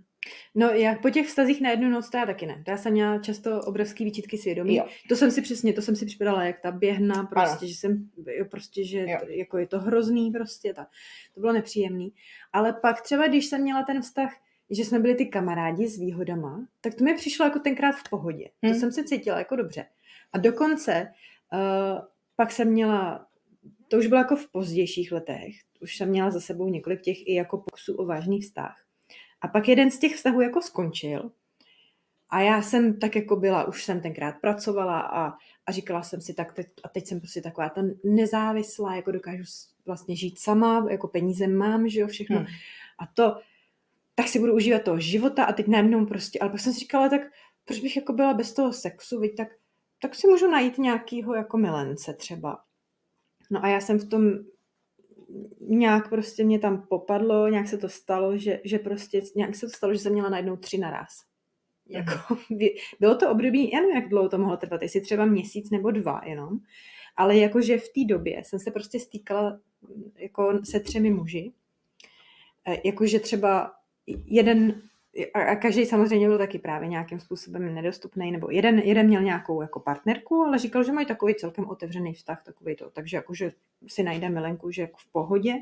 No, 0.55 0.69
jak 0.69 1.01
po 1.01 1.09
těch 1.09 1.27
vztazích 1.27 1.61
na 1.61 1.69
jednu 1.69 1.89
noc, 1.89 2.09
to 2.09 2.17
já 2.17 2.25
taky 2.25 2.45
ne. 2.45 2.63
Já 2.67 2.77
jsem 2.77 2.93
měla 2.93 3.19
často 3.19 3.61
obrovský 3.61 4.05
výčitky 4.05 4.37
svědomí. 4.37 4.75
Jo. 4.75 4.85
To 5.09 5.15
jsem 5.15 5.31
si 5.31 5.41
přesně, 5.41 5.73
to 5.73 5.81
jsem 5.81 5.95
si 5.95 6.05
připadala, 6.05 6.43
jak 6.43 6.59
ta 6.59 6.71
běhna, 6.71 7.23
prostě, 7.23 7.57
ano. 7.57 7.67
že 7.67 7.75
jsem, 7.75 8.09
jo, 8.37 8.45
prostě, 8.45 8.85
že 8.85 9.05
to, 9.19 9.29
jako 9.29 9.57
je 9.57 9.67
to 9.67 9.79
hrozný, 9.79 10.31
prostě, 10.31 10.73
ta, 10.73 10.87
to 11.33 11.41
bylo 11.41 11.53
nepříjemný. 11.53 12.13
Ale 12.53 12.73
pak 12.73 13.01
třeba, 13.01 13.27
když 13.27 13.45
jsem 13.45 13.61
měla 13.61 13.83
ten 13.83 14.01
vztah, 14.01 14.33
že 14.75 14.85
jsme 14.85 14.99
byli 14.99 15.15
ty 15.15 15.25
kamarádi 15.25 15.87
s 15.87 15.99
výhodama, 15.99 16.67
tak 16.81 16.95
to 16.95 17.03
mi 17.03 17.15
přišlo 17.15 17.45
jako 17.45 17.59
tenkrát 17.59 17.91
v 17.91 18.09
pohodě. 18.09 18.49
Hmm. 18.63 18.73
To 18.73 18.79
jsem 18.79 18.91
se 18.91 19.03
cítila 19.03 19.37
jako 19.37 19.55
dobře. 19.55 19.85
A 20.33 20.37
dokonce 20.37 21.13
uh, 21.53 21.99
pak 22.35 22.51
jsem 22.51 22.69
měla, 22.69 23.27
to 23.87 23.97
už 23.97 24.07
bylo 24.07 24.21
jako 24.21 24.35
v 24.35 24.51
pozdějších 24.51 25.11
letech, 25.11 25.55
už 25.81 25.97
jsem 25.97 26.09
měla 26.09 26.31
za 26.31 26.39
sebou 26.39 26.69
několik 26.69 27.01
těch 27.01 27.27
i 27.27 27.33
jako 27.33 27.57
pokusů 27.57 27.95
o 27.95 28.05
vážný 28.05 28.41
vztah. 28.41 28.83
A 29.41 29.47
pak 29.47 29.67
jeden 29.67 29.91
z 29.91 29.99
těch 29.99 30.15
vztahů 30.15 30.41
jako 30.41 30.61
skončil. 30.61 31.31
A 32.29 32.41
já 32.41 32.61
jsem 32.61 32.99
tak 32.99 33.15
jako 33.15 33.35
byla, 33.35 33.67
už 33.67 33.83
jsem 33.83 34.01
tenkrát 34.01 34.35
pracovala 34.41 34.99
a, 34.99 35.33
a 35.65 35.71
říkala 35.71 36.03
jsem 36.03 36.21
si, 36.21 36.33
tak 36.33 36.53
teď, 36.53 36.67
a 36.83 36.89
teď 36.89 37.07
jsem 37.07 37.19
prostě 37.19 37.41
taková 37.41 37.69
ta 37.69 37.81
nezávislá, 38.03 38.95
jako 38.95 39.11
dokážu 39.11 39.43
vlastně 39.85 40.15
žít 40.15 40.39
sama, 40.39 40.87
jako 40.89 41.07
peníze 41.07 41.47
mám, 41.47 41.89
že 41.89 41.99
jo, 41.99 42.07
všechno. 42.07 42.37
Hmm. 42.37 42.47
A 42.99 43.07
to, 43.13 43.37
tak 44.15 44.27
si 44.27 44.39
budu 44.39 44.55
užívat 44.55 44.83
toho 44.83 44.99
života 44.99 45.43
a 45.43 45.53
teď 45.53 45.67
najednou 45.67 46.05
prostě, 46.05 46.39
ale 46.39 46.49
pak 46.49 46.59
jsem 46.59 46.73
si 46.73 46.79
říkala, 46.79 47.09
tak 47.09 47.21
proč 47.65 47.79
bych 47.79 47.95
jako 47.95 48.13
byla 48.13 48.33
bez 48.33 48.53
toho 48.53 48.73
sexu, 48.73 49.19
viď, 49.19 49.35
tak, 49.37 49.47
tak 50.01 50.15
si 50.15 50.27
můžu 50.27 50.51
najít 50.51 50.77
nějakýho 50.77 51.35
jako 51.35 51.57
milence 51.57 52.13
třeba. 52.13 52.57
No 53.51 53.63
a 53.63 53.67
já 53.67 53.81
jsem 53.81 53.99
v 53.99 54.09
tom 54.09 54.33
nějak 55.59 56.09
prostě 56.09 56.43
mě 56.43 56.59
tam 56.59 56.87
popadlo, 56.89 57.47
nějak 57.47 57.67
se 57.67 57.77
to 57.77 57.89
stalo, 57.89 58.37
že, 58.37 58.61
že 58.63 58.79
prostě 58.79 59.21
nějak 59.35 59.55
se 59.55 59.65
to 59.65 59.69
stalo, 59.69 59.93
že 59.93 59.99
jsem 59.99 60.13
měla 60.13 60.29
najednou 60.29 60.55
tři 60.55 60.77
naraz. 60.77 61.09
Jako, 61.89 62.37
bylo 62.99 63.15
to 63.15 63.31
období, 63.31 63.71
já 63.71 63.81
nevím, 63.81 63.95
jak 63.95 64.09
dlouho 64.09 64.29
to 64.29 64.37
mohlo 64.37 64.57
trvat, 64.57 64.81
jestli 64.81 65.01
třeba 65.01 65.25
měsíc 65.25 65.69
nebo 65.69 65.91
dva 65.91 66.21
jenom, 66.25 66.49
ale 67.15 67.37
jakože 67.37 67.77
v 67.77 67.89
té 67.89 68.05
době 68.05 68.43
jsem 68.43 68.59
se 68.59 68.71
prostě 68.71 68.99
stýkala 68.99 69.59
jako 70.15 70.59
se 70.63 70.79
třemi 70.79 71.09
muži, 71.09 71.53
e, 72.67 72.87
jakože 72.87 73.19
třeba 73.19 73.71
jeden 74.07 74.81
a 75.33 75.55
každý 75.55 75.85
samozřejmě 75.85 76.27
byl 76.27 76.37
taky 76.37 76.59
právě 76.59 76.87
nějakým 76.87 77.19
způsobem 77.19 77.75
nedostupný, 77.75 78.31
nebo 78.31 78.51
jeden, 78.51 78.79
jeden 78.79 79.07
měl 79.07 79.21
nějakou 79.21 79.61
jako 79.61 79.79
partnerku, 79.79 80.35
ale 80.35 80.59
říkal, 80.59 80.83
že 80.83 80.91
mají 80.91 81.07
takový 81.07 81.35
celkem 81.35 81.65
otevřený 81.65 82.13
vztah, 82.13 82.43
takový 82.43 82.75
to, 82.75 82.89
takže 82.89 83.17
jakože 83.17 83.51
si 83.87 84.03
najde 84.03 84.29
milenku, 84.29 84.71
že 84.71 84.81
jako 84.81 84.97
v 84.97 85.11
pohodě. 85.11 85.53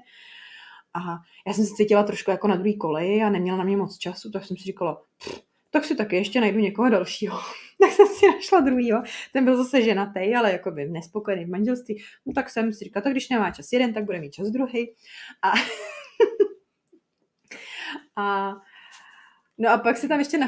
A 0.93 0.99
já 1.47 1.53
jsem 1.53 1.65
se 1.65 1.75
cítila 1.75 2.03
trošku 2.03 2.31
jako 2.31 2.47
na 2.47 2.55
druhý 2.55 2.77
koleji 2.77 3.21
a 3.21 3.29
neměla 3.29 3.57
na 3.57 3.63
mě 3.63 3.77
moc 3.77 3.97
času, 3.97 4.31
tak 4.31 4.45
jsem 4.45 4.57
si 4.57 4.63
říkala, 4.63 5.01
tak 5.69 5.85
si 5.85 5.95
taky 5.95 6.15
ještě 6.15 6.41
najdu 6.41 6.59
někoho 6.59 6.89
dalšího. 6.89 7.39
tak 7.79 7.91
jsem 7.91 8.07
si 8.07 8.27
našla 8.27 8.59
druhýho, 8.59 9.03
ten 9.33 9.45
byl 9.45 9.57
zase 9.57 9.81
ženatý, 9.81 10.35
ale 10.35 10.51
jako 10.51 10.71
by 10.71 10.85
nespokojený 10.85 11.45
v 11.45 11.49
manželství. 11.49 12.03
No 12.25 12.33
tak 12.33 12.49
jsem 12.49 12.73
si 12.73 12.83
říkala, 12.83 13.03
tak 13.03 13.13
když 13.13 13.29
nemá 13.29 13.51
čas 13.51 13.73
jeden, 13.73 13.93
tak 13.93 14.05
bude 14.05 14.19
mít 14.19 14.31
čas 14.31 14.49
druhý. 14.49 14.93
A, 15.41 15.51
a 18.21 18.55
No 19.57 19.69
a 19.69 19.77
pak 19.77 19.97
se 19.97 20.07
tam 20.07 20.19
ještě 20.19 20.39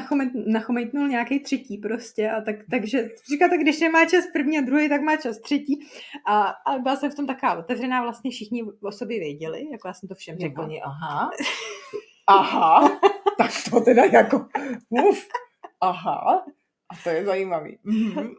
nachomejtnul 0.46 1.08
nějaký 1.08 1.40
třetí 1.40 1.78
prostě 1.78 2.30
a 2.30 2.40
tak, 2.40 2.56
takže 2.70 3.10
říká 3.30 3.48
tak, 3.48 3.60
když 3.60 3.80
nemá 3.80 4.06
čas 4.06 4.24
první 4.32 4.58
a 4.58 4.60
druhý, 4.60 4.88
tak 4.88 5.00
má 5.00 5.16
čas 5.16 5.38
třetí 5.38 5.86
a, 6.26 6.42
a 6.42 6.78
byla 6.78 6.96
jsem 6.96 7.10
v 7.10 7.14
tom 7.14 7.26
taková 7.26 7.58
otevřená, 7.58 8.02
vlastně 8.02 8.30
všichni 8.30 8.64
o 8.82 8.92
sobě 8.92 9.18
věděli, 9.18 9.70
jako 9.72 9.88
já 9.88 9.94
jsem 9.94 10.08
to 10.08 10.14
všem 10.14 10.38
řekla. 10.38 10.64
Oni, 10.64 10.82
aha, 10.82 11.30
aha, 12.26 12.98
tak 13.38 13.50
to 13.70 13.80
teda 13.80 14.04
jako, 14.04 14.46
uf, 14.88 15.28
aha, 15.80 16.44
a 16.88 16.96
to 17.04 17.10
je 17.10 17.24
zajímavý. 17.24 17.78
Mhm. 17.84 18.34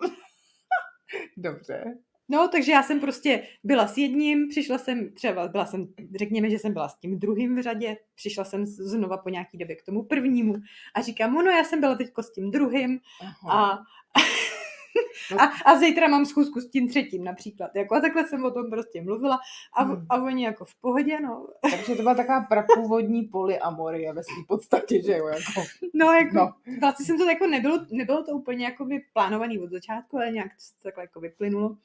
Dobře. 1.37 1.83
No, 2.29 2.47
takže 2.47 2.71
já 2.71 2.83
jsem 2.83 2.99
prostě 2.99 3.43
byla 3.63 3.87
s 3.87 3.97
jedním, 3.97 4.49
přišla 4.49 4.77
jsem 4.77 5.13
třeba, 5.13 5.47
byla 5.47 5.65
jsem, 5.65 5.87
řekněme, 6.19 6.49
že 6.49 6.59
jsem 6.59 6.73
byla 6.73 6.89
s 6.89 6.99
tím 6.99 7.19
druhým 7.19 7.55
v 7.55 7.61
řadě, 7.61 7.97
přišla 8.15 8.43
jsem 8.43 8.65
znova 8.65 9.17
po 9.17 9.29
nějaký 9.29 9.57
době 9.57 9.75
k 9.75 9.85
tomu 9.85 10.03
prvnímu 10.03 10.53
a 10.95 11.01
říkám, 11.01 11.33
no, 11.33 11.41
no 11.41 11.51
já 11.51 11.63
jsem 11.63 11.79
byla 11.79 11.95
teď 11.95 12.07
s 12.21 12.31
tím 12.31 12.51
druhým 12.51 12.99
Aha. 13.21 13.73
a 13.73 13.79
No. 15.31 15.41
A, 15.41 15.51
a 15.65 15.79
zítra 15.79 16.07
mám 16.07 16.25
schůzku 16.25 16.61
s 16.61 16.69
tím 16.69 16.89
třetím 16.89 17.23
například. 17.23 17.75
Jako, 17.75 17.95
a 17.95 17.99
takhle 17.99 18.27
jsem 18.27 18.45
o 18.45 18.51
tom 18.51 18.69
prostě 18.69 19.01
mluvila 19.01 19.39
a, 19.73 19.83
hmm. 19.83 20.05
a 20.09 20.15
oni 20.15 20.45
jako 20.45 20.65
v 20.65 20.75
pohodě, 20.81 21.19
no. 21.19 21.47
Takže 21.71 21.95
to 21.95 22.01
byla 22.01 22.15
taková 22.15 22.41
prapůvodní 22.41 23.23
polyamorie 23.23 24.13
ve 24.13 24.23
své 24.23 24.43
podstatě, 24.47 25.01
že 25.01 25.17
jo? 25.17 25.27
Jako. 25.27 25.61
No, 25.93 26.11
jako, 26.11 26.35
no. 26.35 26.53
vlastně 26.81 27.05
jsem 27.05 27.17
to 27.17 27.29
jako 27.29 27.47
nebylo, 27.47 27.85
nebylo 27.91 28.23
to 28.23 28.31
úplně 28.31 28.65
jako 28.65 28.85
by 28.85 29.01
plánovaný 29.13 29.59
od 29.59 29.71
začátku, 29.71 30.17
ale 30.17 30.31
nějak 30.31 30.51
to 30.51 30.83
takhle 30.83 31.03
jako 31.03 31.19
vyplynulo. 31.19 31.77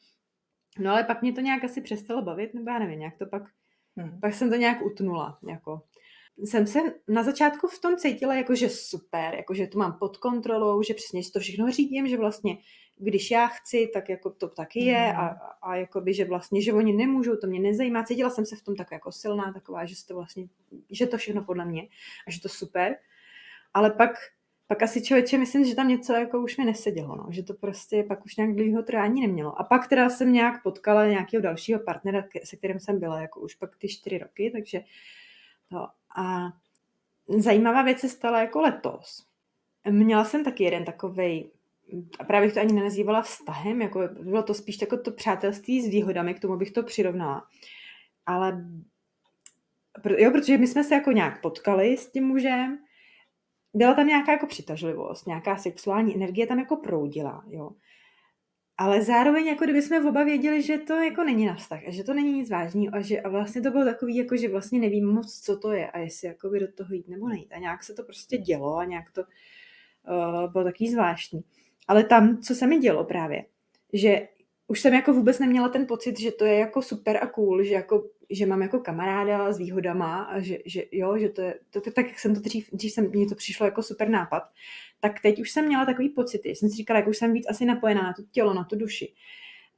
No 0.79 0.91
ale 0.91 1.05
pak 1.05 1.23
mě 1.23 1.33
to 1.33 1.41
nějak 1.41 1.65
asi 1.65 1.81
přestalo 1.81 2.23
bavit, 2.23 2.55
nebo 2.55 2.71
já 2.71 2.79
nevím, 2.79 2.99
nějak 2.99 3.19
to 3.19 3.27
pak, 3.27 3.43
hmm. 3.97 4.21
pak 4.21 4.35
jsem 4.35 4.51
to 4.51 4.57
nějak 4.57 4.83
utnula, 4.83 5.39
jako. 5.49 5.83
Jsem 6.45 6.67
se 6.67 6.79
na 7.09 7.23
začátku 7.23 7.69
v 7.69 7.81
tom 7.81 7.97
cítila 7.97 8.35
jako, 8.35 8.55
že 8.55 8.69
super, 8.69 9.35
jako, 9.35 9.55
že 9.55 9.67
to 9.67 9.79
mám 9.79 9.99
pod 9.99 10.17
kontrolou, 10.17 10.83
že 10.83 10.95
přesně 10.95 11.23
to 11.33 11.41
všechno 11.41 11.71
řídím, 11.71 12.09
že 12.09 12.17
vlastně 12.17 12.57
když 12.97 13.31
já 13.31 13.47
chci, 13.47 13.91
tak 13.95 14.09
jako 14.09 14.31
to 14.31 14.49
taky 14.49 14.85
je 14.85 14.99
hmm. 14.99 15.21
a, 15.21 15.29
a 15.63 15.75
jakoby, 15.75 16.15
že 16.15 16.25
vlastně, 16.25 16.63
že 16.63 16.73
oni 16.73 16.93
nemůžou, 16.93 17.37
to 17.37 17.47
mě 17.47 17.61
nezajímá. 17.61 18.05
Cítila 18.05 18.31
jsem 18.31 18.47
se 18.47 18.57
v 18.57 18.63
tom 18.63 18.77
tak 18.77 18.93
jako 18.93 19.13
silná, 19.13 19.53
taková, 19.53 19.85
že 19.85 19.95
to 20.09 20.15
vlastně, 20.15 20.47
že 20.91 21.07
to 21.07 21.19
všechno 21.19 21.45
podle 21.45 21.65
mě 21.65 21.83
a 22.27 22.31
že 22.31 22.41
to 22.41 22.49
super. 22.49 22.97
Ale 23.75 23.91
pak 23.91 24.11
pak 24.71 24.83
asi 24.83 25.03
člověče 25.03 25.39
myslím, 25.39 25.65
že 25.65 25.75
tam 25.75 25.89
něco 25.89 26.13
jako 26.13 26.41
už 26.41 26.57
mi 26.57 26.65
nesedělo, 26.65 27.17
no. 27.17 27.27
že 27.31 27.43
to 27.43 27.55
prostě 27.55 28.05
pak 28.09 28.25
už 28.25 28.37
nějak 28.37 28.55
dlouhého 28.55 28.83
trvání 28.83 29.21
nemělo. 29.21 29.61
A 29.61 29.65
pak 29.65 29.89
teda 29.89 30.11
jsem 30.11 30.33
nějak 30.33 30.63
potkala 30.63 31.07
nějakého 31.07 31.43
dalšího 31.43 31.81
partnera, 31.81 32.25
se 32.45 32.57
kterým 32.57 32.81
jsem 32.81 33.01
byla 33.01 33.21
jako 33.21 33.41
už 33.41 33.55
pak 33.55 33.77
ty 33.77 33.89
čtyři 33.89 34.19
roky, 34.19 34.51
takže 34.51 34.81
to. 35.71 35.87
A 36.17 36.53
zajímavá 37.39 37.83
věc 37.83 37.99
se 37.99 38.09
stala 38.09 38.41
jako 38.41 38.61
letos. 38.61 39.27
Měla 39.91 40.25
jsem 40.25 40.45
taky 40.45 40.65
jeden 40.65 40.85
takovej, 40.85 41.51
a 42.19 42.25
právě 42.25 42.49
bych 42.49 42.55
to 42.55 42.61
ani 42.61 42.73
nenazývala 42.73 43.23
vztahem, 43.23 43.83
jako 43.83 44.01
bylo 44.23 44.43
to 44.43 44.55
spíš 44.55 44.81
jako 44.81 44.97
to 44.97 45.11
přátelství 45.11 45.83
s 45.83 45.89
výhodami, 45.89 46.35
k 46.35 46.41
tomu 46.41 46.57
bych 46.57 46.71
to 46.71 46.83
přirovnala. 46.83 47.47
Ale 48.27 48.67
jo, 50.19 50.31
protože 50.31 50.59
my 50.59 50.67
jsme 50.67 50.85
se 50.85 50.95
jako 50.95 51.13
nějak 51.13 51.41
potkali 51.41 51.97
s 51.97 52.11
tím 52.11 52.25
mužem, 52.25 52.79
byla 53.75 53.95
tam 53.95 54.07
nějaká 54.07 54.33
jako 54.33 54.47
přitažlivost, 54.47 55.27
nějaká 55.27 55.57
sexuální 55.57 56.15
energie 56.15 56.47
tam 56.47 56.59
jako 56.59 56.77
proudila, 56.77 57.45
jo. 57.47 57.71
ale 58.79 59.03
zároveň 59.03 59.47
jako 59.47 59.65
kdyby 59.65 59.83
jsme 59.83 60.09
oba 60.09 60.25
věděli, 60.25 60.63
že 60.63 60.79
to 60.79 60.95
jako 60.95 61.25
není 61.25 61.47
na 61.47 61.55
vztah 61.55 61.81
a 61.87 61.91
že 61.91 62.05
to 62.05 62.15
není 62.15 62.33
nic 62.33 62.51
vážného 62.51 62.95
a 62.95 63.01
že 63.01 63.21
a 63.21 63.29
vlastně 63.29 63.63
to 63.63 63.71
bylo 63.71 63.85
takový, 63.85 64.17
jako 64.17 64.37
že 64.37 64.49
vlastně 64.49 64.81
nevím 64.81 65.07
moc, 65.07 65.41
co 65.41 65.59
to 65.59 65.73
je 65.73 65.91
a 65.91 65.99
jestli 65.99 66.29
jako 66.29 66.49
by 66.49 66.61
do 66.61 66.73
toho 66.73 66.95
jít 66.95 67.09
nebo 67.09 67.29
nejít. 67.29 67.53
A 67.53 67.59
nějak 67.59 67.85
se 67.85 67.95
to 67.95 68.03
prostě 68.03 68.39
dělo 68.39 68.77
a 68.77 68.85
nějak 68.85 69.11
to 69.11 69.23
uh, 69.23 70.53
bylo 70.53 70.65
takový 70.65 70.91
zvláštní. 70.91 71.41
Ale 71.89 72.05
tam, 72.05 72.39
co 72.39 72.55
se 72.55 72.67
mi 72.67 72.79
dělo 72.79 73.05
právě, 73.05 73.45
že 73.93 74.29
už 74.71 74.81
jsem 74.81 74.95
jako 74.95 75.13
vůbec 75.13 75.39
neměla 75.39 75.69
ten 75.69 75.87
pocit, 75.87 76.21
že 76.21 76.33
to 76.33 76.45
je 76.45 76.55
jako 76.59 76.83
super 76.83 77.19
a 77.23 77.27
cool, 77.27 77.63
že, 77.63 77.75
jako, 77.75 78.05
že 78.31 78.47
mám 78.47 78.63
jako 78.63 78.81
kamaráda 78.81 79.53
s 79.53 79.59
výhodama 79.59 80.23
a 80.23 80.41
že, 80.41 80.59
že 80.67 80.83
jo, 80.93 81.19
že 81.19 81.29
to 81.29 81.43
je, 81.43 81.55
to, 81.71 81.81
to, 81.81 81.91
tak 81.91 82.07
jak 82.07 82.19
jsem 82.19 82.35
to 82.35 82.41
dřív, 82.41 82.71
dřív 82.73 82.93
jsem, 82.93 83.11
mně 83.11 83.27
to 83.27 83.35
přišlo 83.35 83.67
jako 83.67 83.83
super 83.83 84.09
nápad, 84.09 84.43
tak 85.01 85.21
teď 85.21 85.41
už 85.41 85.51
jsem 85.51 85.67
měla 85.67 85.87
takový 85.87 86.09
pocity, 86.09 86.49
jsem 86.49 86.69
si 86.69 86.77
říkala, 86.77 86.99
jak 86.99 87.09
už 87.09 87.17
jsem 87.17 87.33
víc 87.33 87.47
asi 87.51 87.65
napojená 87.65 88.03
na 88.03 88.13
to 88.13 88.23
tělo, 88.31 88.55
na 88.55 88.65
tu 88.65 88.77
duši, 88.77 89.15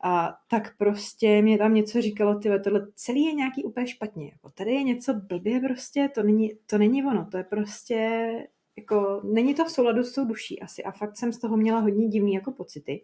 a 0.04 0.38
tak 0.48 0.76
prostě 0.76 1.42
mě 1.42 1.58
tam 1.58 1.74
něco 1.74 2.02
říkalo, 2.02 2.38
ty 2.38 2.50
tohle 2.64 2.86
celý 2.94 3.24
je 3.24 3.32
nějaký 3.32 3.64
úplně 3.64 3.86
špatně, 3.86 4.28
jako 4.28 4.50
tady 4.50 4.72
je 4.72 4.82
něco 4.82 5.14
blbě 5.14 5.60
prostě, 5.60 6.08
to 6.14 6.22
není, 6.22 6.50
to 6.66 6.78
není 6.78 7.04
ono, 7.04 7.26
to 7.30 7.36
je 7.36 7.44
prostě 7.44 8.32
jako 8.76 9.20
není 9.24 9.54
to 9.54 9.64
v 9.64 9.70
souladu 9.70 10.02
s 10.04 10.12
tou 10.12 10.24
duší 10.24 10.60
asi 10.60 10.84
a 10.84 10.90
fakt 10.90 11.16
jsem 11.16 11.32
z 11.32 11.38
toho 11.38 11.56
měla 11.56 11.80
hodně 11.80 12.08
divný 12.08 12.34
jako 12.34 12.52
pocity. 12.52 13.02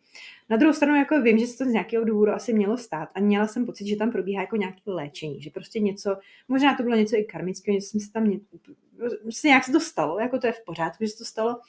Na 0.49 0.57
druhou 0.57 0.75
stranu 0.75 0.97
jako 0.97 1.23
vím, 1.23 1.39
že 1.39 1.47
se 1.47 1.59
to 1.59 1.65
z 1.65 1.73
nějakého 1.73 2.05
důvodu 2.05 2.33
asi 2.33 2.53
mělo 2.53 2.77
stát 2.77 3.09
a 3.15 3.21
měla 3.21 3.47
jsem 3.47 3.67
pocit, 3.67 3.87
že 3.87 3.97
tam 3.97 4.13
probíhá 4.13 4.41
jako 4.41 4.57
nějaké 4.57 4.81
léčení, 4.87 5.43
že 5.43 5.51
prostě 5.51 5.81
něco, 5.81 6.17
možná 6.49 6.77
to 6.77 6.83
bylo 6.83 6.97
něco 6.97 7.17
i 7.17 7.25
karmického, 7.25 7.75
něco 7.75 7.89
jsem 7.89 8.01
se 8.01 8.13
tam, 8.13 8.25
ně, 8.31 8.41
prostě 9.23 9.49
nějak 9.49 9.65
se 9.65 9.73
to 9.73 9.81
stalo, 9.81 10.21
jako 10.21 10.39
to 10.39 10.47
je 10.47 10.53
v 10.53 10.65
pořádku, 10.65 11.05
že 11.05 11.11
se 11.11 11.19
to 11.19 11.25
stalo, 11.25 11.61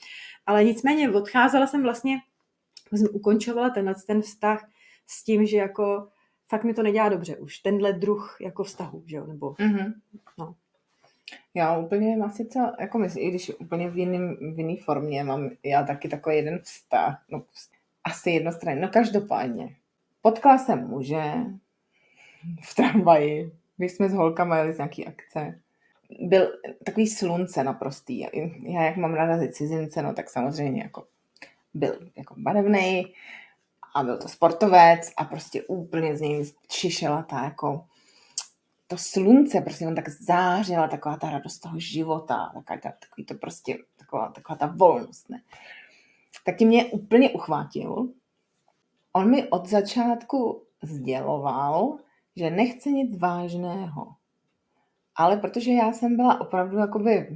ale 0.46 0.64
nicméně 0.64 1.10
odcházela 1.10 1.68
jsem 1.68 1.84
vlastně, 1.84 2.18
jsem 2.92 3.08
ukončovala 3.14 3.70
tenhle 3.70 3.96
ten 4.08 4.22
vztah 4.22 4.70
s 5.08 5.24
tím, 5.24 5.46
že 5.46 5.58
jako 5.58 6.08
fakt 6.48 6.64
mi 6.64 6.74
to 6.74 6.84
nedělá 6.84 7.10
dobře 7.10 7.38
už, 7.38 7.60
tenhle 7.60 7.94
druh 7.94 8.38
jako 8.42 8.64
vztahu, 8.64 9.04
že 9.06 9.16
jo, 9.16 9.26
nebo 9.28 9.52
mm-hmm. 9.52 9.94
no. 10.38 10.56
Já 11.54 11.78
úplně 11.78 12.18
mám 12.18 12.32
sice, 12.32 12.60
jako 12.80 12.98
myslím, 12.98 13.28
i 13.28 13.30
když 13.30 13.52
úplně 13.60 13.89
v 13.89 13.98
jiném 13.98 14.54
v 14.56 14.58
jiný 14.58 14.78
formě 14.78 15.24
mám 15.24 15.50
já 15.63 15.84
taky 15.84 16.10
takový 16.10 16.36
jeden 16.36 16.60
vztah, 16.60 17.24
no 17.30 17.44
asi 18.04 18.30
jednostranný, 18.32 18.82
no 18.82 18.88
každopádně. 18.88 19.76
Potkala 20.22 20.58
jsem 20.58 20.88
muže 20.88 21.24
v 22.62 22.76
tramvaji, 22.76 23.52
když 23.78 23.92
jsme 23.92 24.10
s 24.10 24.13
holkama 24.13 24.58
jeli 24.58 24.74
z 24.74 24.78
nějaký 24.78 25.08
akce. 25.08 25.60
Byl 26.20 26.52
takový 26.84 27.08
slunce 27.08 27.63
naprostý. 27.63 28.20
Já 28.63 28.84
jak 28.84 28.98
mám 28.98 29.13
ráda 29.13 29.48
cizince, 29.52 30.02
no 30.02 30.13
tak 30.13 30.30
samozřejmě 30.30 30.82
jako 30.82 31.06
byl 31.74 32.00
jako 32.15 32.36
barevný 32.38 33.13
a 33.96 34.04
byl 34.04 34.18
to 34.18 34.28
sportovec 34.28 35.13
a 35.18 35.26
prostě 35.26 35.63
úplně 35.63 36.18
z 36.18 36.22
něj 36.22 36.52
čišela 36.68 37.24
ta 37.24 37.44
jako 37.44 37.86
to 38.89 38.97
slunce, 38.97 39.62
prostě 39.62 39.88
on 39.88 39.95
tak 39.95 40.10
zářila, 40.10 40.88
taková 40.88 41.17
ta 41.17 41.30
radost 41.30 41.60
toho 41.60 41.80
života, 41.80 42.52
taková 42.54 42.80
ta, 42.80 42.91
takový 42.99 43.25
to 43.25 43.34
prostě, 43.34 43.78
taková, 43.97 44.30
taková 44.30 44.58
ta 44.58 44.73
volnost, 44.75 45.30
ne? 45.30 45.41
Tak 46.45 46.58
tím 46.58 46.67
mě 46.67 46.86
úplně 46.86 47.30
uchvátil. 47.30 48.10
On 49.13 49.32
mi 49.32 49.49
od 49.49 49.65
začátku 49.65 50.63
sděloval, 50.84 51.97
že 52.36 52.49
nechce 52.49 52.89
nic 52.89 53.17
vážného. 53.17 54.15
Ale 55.15 55.38
protože 55.38 55.71
já 55.71 55.93
jsem 55.93 56.15
byla 56.15 56.41
opravdu 56.41 56.78
jakoby 56.78 57.28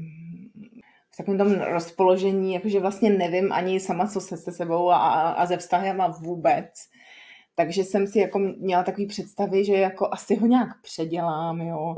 v 1.12 1.18
takovém 1.18 1.38
tom 1.38 1.62
rozpoložení, 1.62 2.54
jakože 2.54 2.80
vlastně 2.80 3.10
nevím 3.10 3.52
ani 3.52 3.80
sama, 3.80 4.08
co 4.08 4.22
se 4.22 4.38
se 4.38 4.52
sebou 4.52 4.90
a, 4.90 4.98
a 5.32 5.46
ze 5.46 5.58
vztahem 5.58 6.04
vůbec, 6.22 6.90
takže 7.56 7.84
jsem 7.84 8.08
si 8.08 8.20
jako 8.20 8.40
měla 8.40 8.84
takový 8.84 9.08
představy, 9.08 9.66
že 9.66 9.74
jako 9.74 10.10
asi 10.12 10.36
ho 10.36 10.48
nějak 10.48 10.82
předělám, 10.82 11.62
jo, 11.62 11.96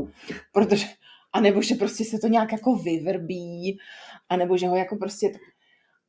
protože, 0.54 0.88
anebo 1.34 1.62
že 1.62 1.76
prostě 1.76 2.06
se 2.06 2.20
to 2.20 2.28
nějak 2.28 2.52
jako 2.52 2.76
vyvrbí, 2.76 3.80
anebo 4.30 4.58
že 4.58 4.68
ho 4.68 4.76
jako 4.76 4.96
prostě, 4.96 5.32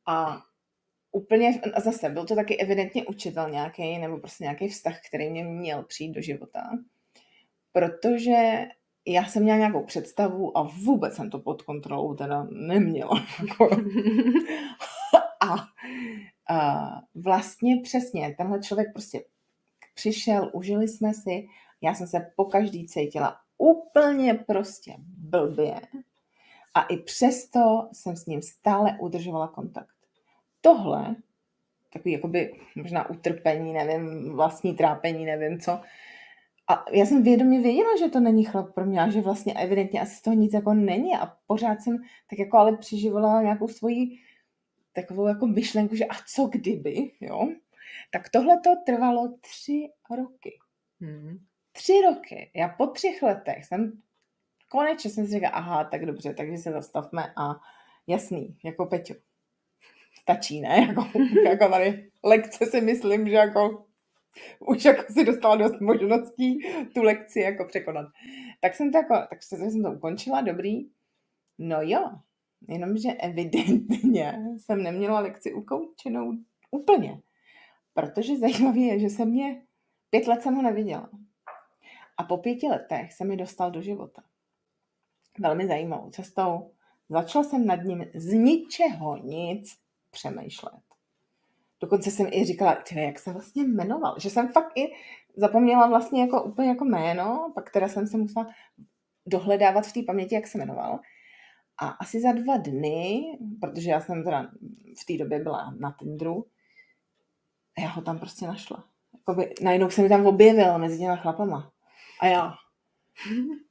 a 0.05 0.41
úplně, 1.11 1.61
a 1.73 1.79
zase 1.79 2.09
byl 2.09 2.25
to 2.25 2.35
taky 2.35 2.57
evidentně 2.57 3.05
učitel 3.05 3.49
nějaký, 3.49 3.97
nebo 3.97 4.17
prostě 4.17 4.43
nějaký 4.43 4.67
vztah, 4.67 4.99
který 5.07 5.29
mě 5.29 5.43
měl 5.43 5.83
přijít 5.83 6.11
do 6.11 6.21
života, 6.21 6.69
protože 7.71 8.67
já 9.07 9.25
jsem 9.25 9.43
měla 9.43 9.57
nějakou 9.57 9.83
představu 9.83 10.57
a 10.57 10.61
vůbec 10.83 11.15
jsem 11.15 11.29
to 11.29 11.39
pod 11.39 11.61
kontrolou 11.61 12.13
teda 12.13 12.47
neměla. 12.51 13.25
Jako. 13.41 13.69
a, 15.41 15.55
a 16.55 16.89
vlastně 17.15 17.81
přesně, 17.83 18.35
tenhle 18.37 18.59
člověk 18.59 18.87
prostě 18.93 19.23
přišel, 19.97 20.49
užili 20.53 20.87
jsme 20.87 21.13
si, 21.13 21.47
já 21.81 21.93
jsem 21.93 22.07
se 22.07 22.31
po 22.35 22.45
každý 22.45 22.87
cítila 22.87 23.37
úplně 23.57 24.33
prostě 24.33 24.95
blbě 25.17 25.81
a 26.73 26.81
i 26.81 26.97
přesto 26.97 27.89
jsem 27.93 28.15
s 28.15 28.25
ním 28.25 28.41
stále 28.41 28.97
udržovala 28.99 29.47
kontakt. 29.47 29.95
Tohle, 30.61 31.15
takový 31.93 32.11
jakoby 32.11 32.59
možná 32.75 33.09
utrpení, 33.09 33.73
nevím, 33.73 34.33
vlastní 34.35 34.73
trápení, 34.73 35.25
nevím 35.25 35.59
co, 35.59 35.79
a 36.69 36.85
já 36.91 37.05
jsem 37.05 37.23
vědomě 37.23 37.61
věděla, 37.61 37.89
že 37.99 38.09
to 38.09 38.19
není 38.19 38.43
chlap 38.43 38.73
pro 38.73 38.85
mě 38.85 39.01
a 39.01 39.09
že 39.09 39.21
vlastně 39.21 39.53
evidentně 39.53 40.01
asi 40.01 40.15
z 40.15 40.21
toho 40.21 40.35
nic 40.35 40.53
jako 40.53 40.73
není 40.73 41.15
a 41.15 41.33
pořád 41.47 41.81
jsem 41.81 41.97
tak 42.29 42.39
jako 42.39 42.57
ale 42.57 42.77
přeživala 42.77 43.41
nějakou 43.41 43.67
svoji 43.67 44.19
takovou 44.93 45.27
jako 45.27 45.47
myšlenku, 45.47 45.95
že 45.95 46.05
a 46.05 46.15
co 46.35 46.45
kdyby, 46.45 47.11
jo? 47.21 47.49
Tak 48.11 48.29
tohle 48.29 48.59
to 48.63 48.69
trvalo 48.85 49.37
tři 49.41 49.89
roky. 50.17 50.59
Hmm. 51.01 51.37
Tři 51.71 51.93
roky. 52.01 52.51
Já 52.55 52.69
po 52.69 52.87
třech 52.87 53.21
letech 53.21 53.65
jsem 53.65 54.01
konečně 54.69 55.09
jsem 55.09 55.25
si 55.25 55.31
říkala, 55.31 55.53
aha, 55.53 55.83
tak 55.83 56.05
dobře, 56.05 56.33
takže 56.33 56.57
se 56.57 56.71
zastavme 56.71 57.33
a 57.37 57.55
jasný, 58.07 58.57
jako 58.63 58.85
Peťo. 58.85 59.13
Stačí, 60.21 60.61
ne? 60.61 60.77
Jako, 60.87 61.07
jako 61.49 61.69
tady 61.69 62.11
lekce 62.23 62.65
si 62.65 62.81
myslím, 62.81 63.29
že 63.29 63.35
jako 63.35 63.85
už 64.59 64.85
jako 64.85 65.13
si 65.13 65.25
dostala 65.25 65.55
dost 65.55 65.81
možností 65.81 66.59
tu 66.93 67.03
lekci 67.03 67.39
jako 67.39 67.65
překonat. 67.65 68.05
Tak 68.61 68.75
jsem 68.75 68.91
to 68.91 68.97
jako, 68.97 69.13
tak 69.29 69.43
jsem 69.43 69.83
to 69.83 69.91
ukončila, 69.91 70.41
dobrý. 70.41 70.89
No 71.57 71.77
jo, 71.81 72.11
jenomže 72.69 73.09
evidentně 73.11 74.39
jsem 74.57 74.83
neměla 74.83 75.19
lekci 75.19 75.53
ukoučenou 75.53 76.31
úplně. 76.71 77.21
Protože 77.97 78.37
zajímavé 78.37 78.79
je, 78.79 78.99
že 78.99 79.09
jsem 79.09 79.29
mě, 79.29 79.61
pět 80.09 80.27
let 80.27 80.41
jsem 80.41 80.55
ho 80.55 80.61
neviděla. 80.61 81.09
A 82.17 82.23
po 82.23 82.37
pěti 82.37 82.67
letech 82.67 83.13
se 83.13 83.25
mi 83.25 83.37
dostal 83.37 83.71
do 83.71 83.81
života. 83.81 84.23
Velmi 85.39 85.67
zajímavou 85.67 86.09
cestou. 86.09 86.71
Začala 87.09 87.43
jsem 87.43 87.65
nad 87.65 87.83
ním 87.83 88.05
z 88.15 88.33
ničeho 88.33 89.17
nic 89.17 89.77
přemýšlet. 90.11 90.81
Dokonce 91.79 92.11
jsem 92.11 92.27
i 92.31 92.45
říkala, 92.45 92.75
tyhle, 92.75 93.03
jak 93.03 93.19
se 93.19 93.33
vlastně 93.33 93.63
jmenoval. 93.63 94.15
Že 94.19 94.29
jsem 94.29 94.47
fakt 94.47 94.77
i 94.77 94.93
zapomněla 95.35 95.87
vlastně 95.87 96.21
jako 96.21 96.43
úplně 96.43 96.69
jako 96.69 96.85
jméno, 96.85 97.51
pak 97.55 97.71
teda 97.71 97.87
jsem 97.87 98.07
se 98.07 98.17
musela 98.17 98.49
dohledávat 99.25 99.87
v 99.87 99.93
té 99.93 99.99
paměti, 100.07 100.35
jak 100.35 100.47
se 100.47 100.57
jmenoval. 100.57 100.99
A 101.81 101.87
asi 101.87 102.21
za 102.21 102.31
dva 102.31 102.57
dny, 102.57 103.21
protože 103.61 103.89
já 103.89 104.01
jsem 104.01 104.23
teda 104.23 104.51
v 105.01 105.05
té 105.05 105.23
době 105.23 105.39
byla 105.39 105.73
na 105.79 105.95
Tinderu, 105.99 106.45
a 107.77 107.81
já 107.81 107.87
ho 107.87 108.01
tam 108.01 108.19
prostě 108.19 108.47
našla. 108.47 108.83
Jakoby, 109.13 109.53
najednou 109.61 109.89
se 109.89 110.01
mi 110.01 110.09
tam 110.09 110.25
objevil 110.25 110.77
mezi 110.77 110.97
těma 110.97 111.15
chlapama. 111.15 111.71
A 112.19 112.27
já. 112.27 112.53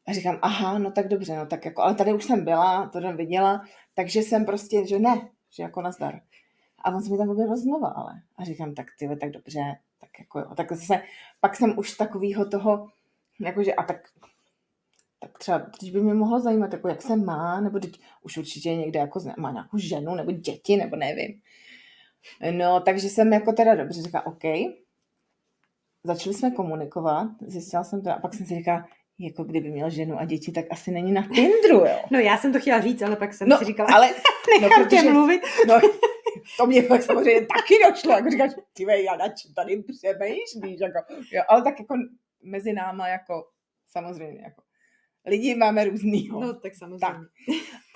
A 0.07 0.13
říkám, 0.13 0.39
aha, 0.43 0.79
no 0.79 0.91
tak 0.91 1.09
dobře, 1.09 1.37
no 1.37 1.47
tak 1.47 1.65
jako, 1.65 1.83
ale 1.83 1.95
tady 1.95 2.13
už 2.13 2.25
jsem 2.25 2.45
byla, 2.45 2.89
to 2.89 3.01
jsem 3.01 3.17
viděla, 3.17 3.65
takže 3.95 4.21
jsem 4.21 4.45
prostě, 4.45 4.87
že 4.87 4.99
ne, 4.99 5.29
že 5.51 5.63
jako 5.63 5.83
nazdar. 5.83 6.21
A 6.79 6.91
on 6.91 7.03
se 7.03 7.11
mi 7.11 7.19
tam 7.19 7.29
objevil 7.29 7.57
znova, 7.57 7.89
ale. 7.89 8.13
A 8.39 8.45
říkám, 8.45 8.75
tak 8.75 8.87
ty, 8.99 9.17
tak 9.21 9.31
dobře, 9.31 9.79
tak 10.01 10.11
jako 10.19 10.39
jo. 10.39 10.55
Tak 10.57 10.73
zase, 10.73 11.03
pak 11.41 11.57
jsem 11.57 11.79
už 11.79 11.97
takovýho 11.97 12.49
toho, 12.49 12.89
jakože, 13.41 13.75
a 13.75 13.83
tak 13.83 13.97
tak 15.21 15.39
třeba, 15.39 15.59
když 15.79 15.91
by 15.91 16.01
mě 16.01 16.15
mohlo 16.15 16.41
zajímat, 16.41 16.73
jako 16.73 16.89
jak 16.89 17.03
se 17.03 17.17
má, 17.17 17.61
nebo 17.61 17.79
teď 17.79 18.01
už 18.23 18.37
určitě 18.37 18.77
někde 18.77 19.01
jako 19.01 19.21
má 19.39 19.53
nějakou 19.53 19.79
ženu, 19.79 20.15
nebo 20.15 20.33
děti, 20.33 20.77
nebo 20.77 20.97
nevím. 20.97 21.41
No, 22.51 22.81
takže 22.81 23.09
jsem 23.09 23.33
jako 23.33 23.53
teda 23.53 23.75
dobře 23.75 24.03
říkala, 24.03 24.27
OK. 24.27 24.43
Začali 26.05 26.35
jsme 26.35 26.51
komunikovat, 26.51 27.29
zjistila 27.47 27.85
jsem 27.85 28.03
to, 28.03 28.11
a 28.11 28.19
pak 28.19 28.35
jsem 28.35 28.47
si 28.47 28.55
říkala, 28.55 28.89
jako 29.19 29.45
kdyby 29.45 29.71
měl 29.71 29.91
ženu 29.91 30.19
a 30.19 30.25
děti, 30.25 30.53
tak 30.53 30.65
asi 30.71 30.91
není 30.91 31.13
na 31.13 31.23
Tinderu, 31.23 31.79
jo. 31.79 32.01
No 32.11 32.19
já 32.19 32.39
jsem 32.39 32.53
to 32.53 32.61
chtěla 32.61 32.81
říct, 32.81 33.03
ale 33.03 33.17
pak 33.17 33.35
jsem 33.35 33.49
no, 33.49 33.59
si 33.59 33.65
říkala, 33.65 33.89
ale, 33.95 34.11
nechám 34.61 34.81
no, 34.81 34.85
protože, 34.85 35.13
mluvit. 35.13 35.43
No, 35.67 35.81
to 36.57 36.67
mě 36.67 36.83
pak 36.83 37.03
samozřejmě 37.03 37.41
taky 37.41 37.75
došlo, 37.89 38.13
jako 38.13 38.31
říkáš, 38.31 38.51
ty 38.73 38.87
já 39.05 39.17
na 39.17 39.29
čem 39.29 39.55
tady 39.55 39.83
přemýšlíš, 39.83 40.81
jako, 40.81 41.15
jo, 41.33 41.43
ale 41.49 41.63
tak 41.63 41.81
jako 41.81 41.95
mezi 42.43 42.73
náma, 42.73 43.09
jako, 43.09 43.45
samozřejmě, 43.89 44.43
jako, 44.43 44.63
lidi 45.27 45.55
máme 45.55 45.85
různýho. 45.85 46.41
No, 46.41 46.61
tak 46.61 46.75
samozřejmě. 46.75 46.99
Tak. 46.99 47.17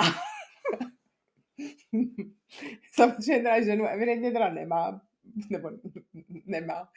A, 0.01 0.05
samozřejmě 2.93 3.43
teda 3.43 3.65
ženu 3.65 3.87
evidentně 3.87 4.31
teda 4.33 4.51
nemá, 4.51 5.01
nebo 5.51 5.71
nemá, 6.47 6.89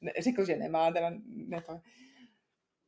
ne, 0.00 0.12
řekl, 0.18 0.44
že 0.44 0.56
nemá, 0.56 0.92
teda 0.92 1.12
ne 1.26 1.60
to. 1.60 1.80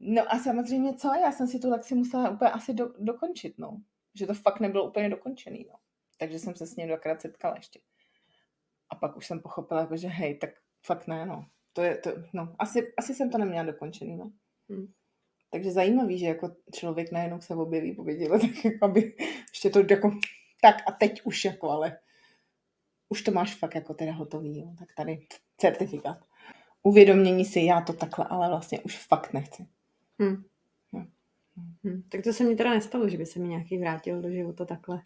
No 0.00 0.32
a 0.32 0.38
samozřejmě 0.38 0.94
co, 0.94 1.08
já 1.14 1.32
jsem 1.32 1.46
si 1.46 1.58
tu 1.58 1.70
lekci 1.70 1.94
musela 1.94 2.30
úplně 2.30 2.50
asi 2.50 2.74
do, 2.74 2.94
dokončit, 2.98 3.58
no. 3.58 3.80
Že 4.14 4.26
to 4.26 4.34
fakt 4.34 4.60
nebylo 4.60 4.88
úplně 4.88 5.08
dokončený, 5.08 5.66
no. 5.68 5.74
Takže 6.18 6.38
jsem 6.38 6.54
se 6.54 6.66
s 6.66 6.76
ním 6.76 6.88
dvakrát 6.88 7.20
setkala 7.20 7.54
ještě. 7.56 7.80
A 8.90 8.94
pak 8.94 9.16
už 9.16 9.26
jsem 9.26 9.40
pochopila, 9.40 9.80
jako, 9.80 9.96
že 9.96 10.08
hej, 10.08 10.38
tak 10.38 10.50
fakt 10.86 11.06
ne, 11.06 11.26
no. 11.26 11.46
To 11.72 11.82
je, 11.82 11.96
to, 11.96 12.10
no, 12.32 12.54
asi, 12.58 12.92
asi 12.96 13.14
jsem 13.14 13.30
to 13.30 13.38
neměla 13.38 13.64
dokončený, 13.64 14.16
no. 14.16 14.32
Hmm. 14.68 14.86
Takže 15.50 15.70
zajímavý, 15.70 16.18
že 16.18 16.26
jako 16.26 16.56
člověk 16.74 17.12
najednou 17.12 17.40
se 17.40 17.54
objeví 17.54 17.92
po 17.92 18.04
pěti 18.04 18.28
letech, 18.28 18.64
jako 18.64 18.84
aby 18.84 19.16
ještě 19.52 19.70
to 19.70 19.80
jako, 19.90 20.10
tak 20.60 20.76
a 20.86 20.92
teď 20.92 21.22
už 21.24 21.44
jako, 21.44 21.70
ale 21.70 21.98
už 23.14 23.22
to 23.22 23.30
máš 23.30 23.54
fakt 23.54 23.74
jako 23.74 23.94
teda 23.94 24.12
hotový, 24.12 24.58
jo. 24.58 24.74
tak 24.78 24.88
tady 24.96 25.26
certifikát. 25.58 26.18
Uvědomění 26.82 27.44
si, 27.44 27.60
já 27.60 27.80
to 27.80 27.92
takhle, 27.92 28.26
ale 28.28 28.48
vlastně 28.48 28.80
už 28.80 28.98
fakt 28.98 29.32
nechci. 29.32 29.66
Hmm. 30.18 30.44
Hmm. 31.84 32.02
Tak 32.08 32.24
to 32.24 32.32
se 32.32 32.44
mi 32.44 32.56
teda 32.56 32.70
nestalo, 32.70 33.08
že 33.08 33.18
by 33.18 33.26
se 33.26 33.38
mi 33.38 33.48
nějaký 33.48 33.78
vrátil 33.78 34.22
do 34.22 34.30
života 34.30 34.64
takhle. 34.64 35.02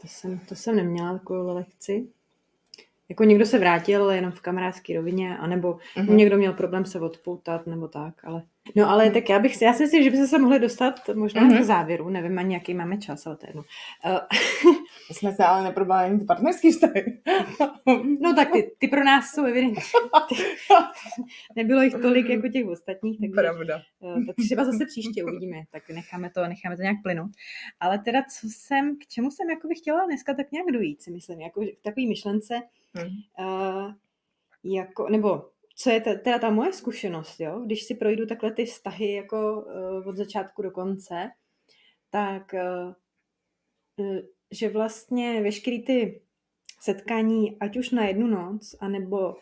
To 0.00 0.08
jsem, 0.08 0.38
to 0.38 0.54
jsem 0.54 0.76
neměla 0.76 1.18
takovou 1.18 1.54
lekci 1.54 2.08
jako 3.12 3.24
někdo 3.24 3.46
se 3.46 3.58
vrátil 3.58 4.10
jenom 4.10 4.32
v 4.32 4.40
kamarádské 4.40 4.96
rovině, 4.96 5.38
anebo 5.38 5.72
mm-hmm. 5.72 6.14
někdo 6.14 6.36
měl 6.36 6.52
problém 6.52 6.84
se 6.84 7.00
odpoutat, 7.00 7.66
nebo 7.66 7.88
tak, 7.88 8.24
ale 8.24 8.42
No 8.76 8.90
ale 8.90 9.10
tak 9.10 9.28
já 9.28 9.38
bych, 9.38 9.62
já 9.62 9.72
si 9.72 9.82
myslím, 9.82 10.02
že 10.02 10.10
by 10.10 10.16
se 10.16 10.38
mohli 10.38 10.58
dostat 10.58 11.08
možná 11.14 11.42
mm-hmm. 11.42 11.60
k 11.60 11.64
závěru, 11.64 12.08
nevím 12.08 12.38
ani 12.38 12.54
jaký 12.54 12.74
máme 12.74 12.98
čas, 12.98 13.26
ale 13.26 13.36
to 13.36 13.46
je 13.46 13.48
jedno. 13.48 13.62
Uh, 14.06 14.18
jsme 15.10 15.32
se 15.32 15.44
ale 15.44 15.64
neprobrali 15.64 16.04
ani 16.04 16.24
partnerský 16.24 16.72
vztahy. 16.72 17.22
no 18.20 18.34
tak 18.34 18.52
ty, 18.52 18.72
ty 18.78 18.88
pro 18.88 19.04
nás 19.04 19.30
jsou 19.30 19.44
evidentní. 19.44 19.82
Nebylo 21.56 21.82
jich 21.82 21.94
tolik 21.94 22.28
jako 22.28 22.48
těch 22.48 22.68
ostatních, 22.68 23.20
takže 23.20 23.34
Pravda. 23.34 23.82
Uh, 24.00 24.26
tak 24.26 24.36
třeba 24.36 24.64
zase 24.64 24.86
příště 24.86 25.24
uvidíme, 25.24 25.56
tak 25.70 25.90
necháme 25.90 26.30
to, 26.30 26.46
necháme 26.48 26.76
to 26.76 26.82
nějak 26.82 26.96
plynout. 27.02 27.30
Ale 27.80 27.98
teda 27.98 28.22
co 28.22 28.48
jsem, 28.50 28.96
k 28.98 29.06
čemu 29.06 29.30
jsem 29.30 29.50
jako 29.50 29.68
bych 29.68 29.78
chtěla 29.78 30.06
dneska 30.06 30.34
tak 30.34 30.52
nějak 30.52 30.66
dojít, 30.72 31.02
si 31.02 31.10
myslím, 31.10 31.40
jako 31.40 31.60
k 31.60 31.82
takový 31.84 32.08
myšlence, 32.08 32.54
mm. 32.94 33.46
uh, 33.46 33.92
jako, 34.64 35.08
nebo 35.08 35.51
co 35.76 35.90
je 35.90 36.00
teda 36.00 36.38
ta 36.38 36.50
moje 36.50 36.72
zkušenost, 36.72 37.40
jo? 37.40 37.60
když 37.66 37.82
si 37.82 37.94
projdu 37.94 38.26
takhle 38.26 38.52
ty 38.52 38.64
vztahy 38.64 39.12
jako 39.12 39.62
uh, 39.62 40.08
od 40.08 40.16
začátku 40.16 40.62
do 40.62 40.70
konce, 40.70 41.30
tak 42.10 42.54
uh, 42.54 42.92
že 44.50 44.68
vlastně 44.68 45.42
veškerý 45.42 45.84
ty 45.84 46.22
setkání, 46.80 47.58
ať 47.60 47.76
už 47.76 47.90
na 47.90 48.06
jednu 48.06 48.26
noc, 48.26 48.74
anebo 48.80 49.34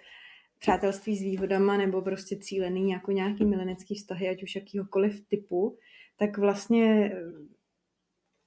přátelství 0.58 1.16
s 1.16 1.22
výhodama, 1.22 1.76
nebo 1.76 2.02
prostě 2.02 2.36
cílený 2.36 2.90
jako 2.90 3.12
nějaký 3.12 3.44
milenecký 3.44 3.94
vztahy, 3.94 4.28
ať 4.28 4.42
už 4.42 4.54
jakýhokoliv 4.54 5.28
typu, 5.28 5.78
tak 6.16 6.38
vlastně 6.38 7.12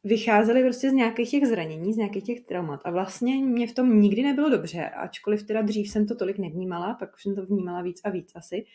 vycházely 0.03 0.63
prostě 0.63 0.89
z 0.89 0.93
nějakých 0.93 1.31
těch 1.31 1.47
zranění, 1.47 1.93
z 1.93 1.97
nějakých 1.97 2.23
těch 2.23 2.41
traumat. 2.41 2.81
A 2.83 2.91
vlastně 2.91 3.35
mě 3.35 3.67
v 3.67 3.73
tom 3.73 4.01
nikdy 4.01 4.23
nebylo 4.23 4.49
dobře, 4.49 4.89
ačkoliv 4.89 5.43
teda 5.43 5.61
dřív 5.61 5.89
jsem 5.89 6.07
to 6.07 6.15
tolik 6.15 6.37
nevnímala, 6.37 6.93
pak 6.93 7.19
jsem 7.19 7.35
to 7.35 7.45
vnímala 7.45 7.81
víc 7.81 8.01
a 8.03 8.09
víc 8.09 8.31
asi. 8.35 8.65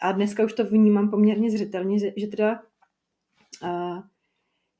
A 0.00 0.12
dneska 0.12 0.44
už 0.44 0.52
to 0.52 0.64
vnímám 0.64 1.10
poměrně 1.10 1.50
zřetelně, 1.50 1.98
že 1.98 2.26
teda 2.26 2.62
uh, 3.62 4.02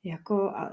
jako, 0.04 0.42
a 0.42 0.70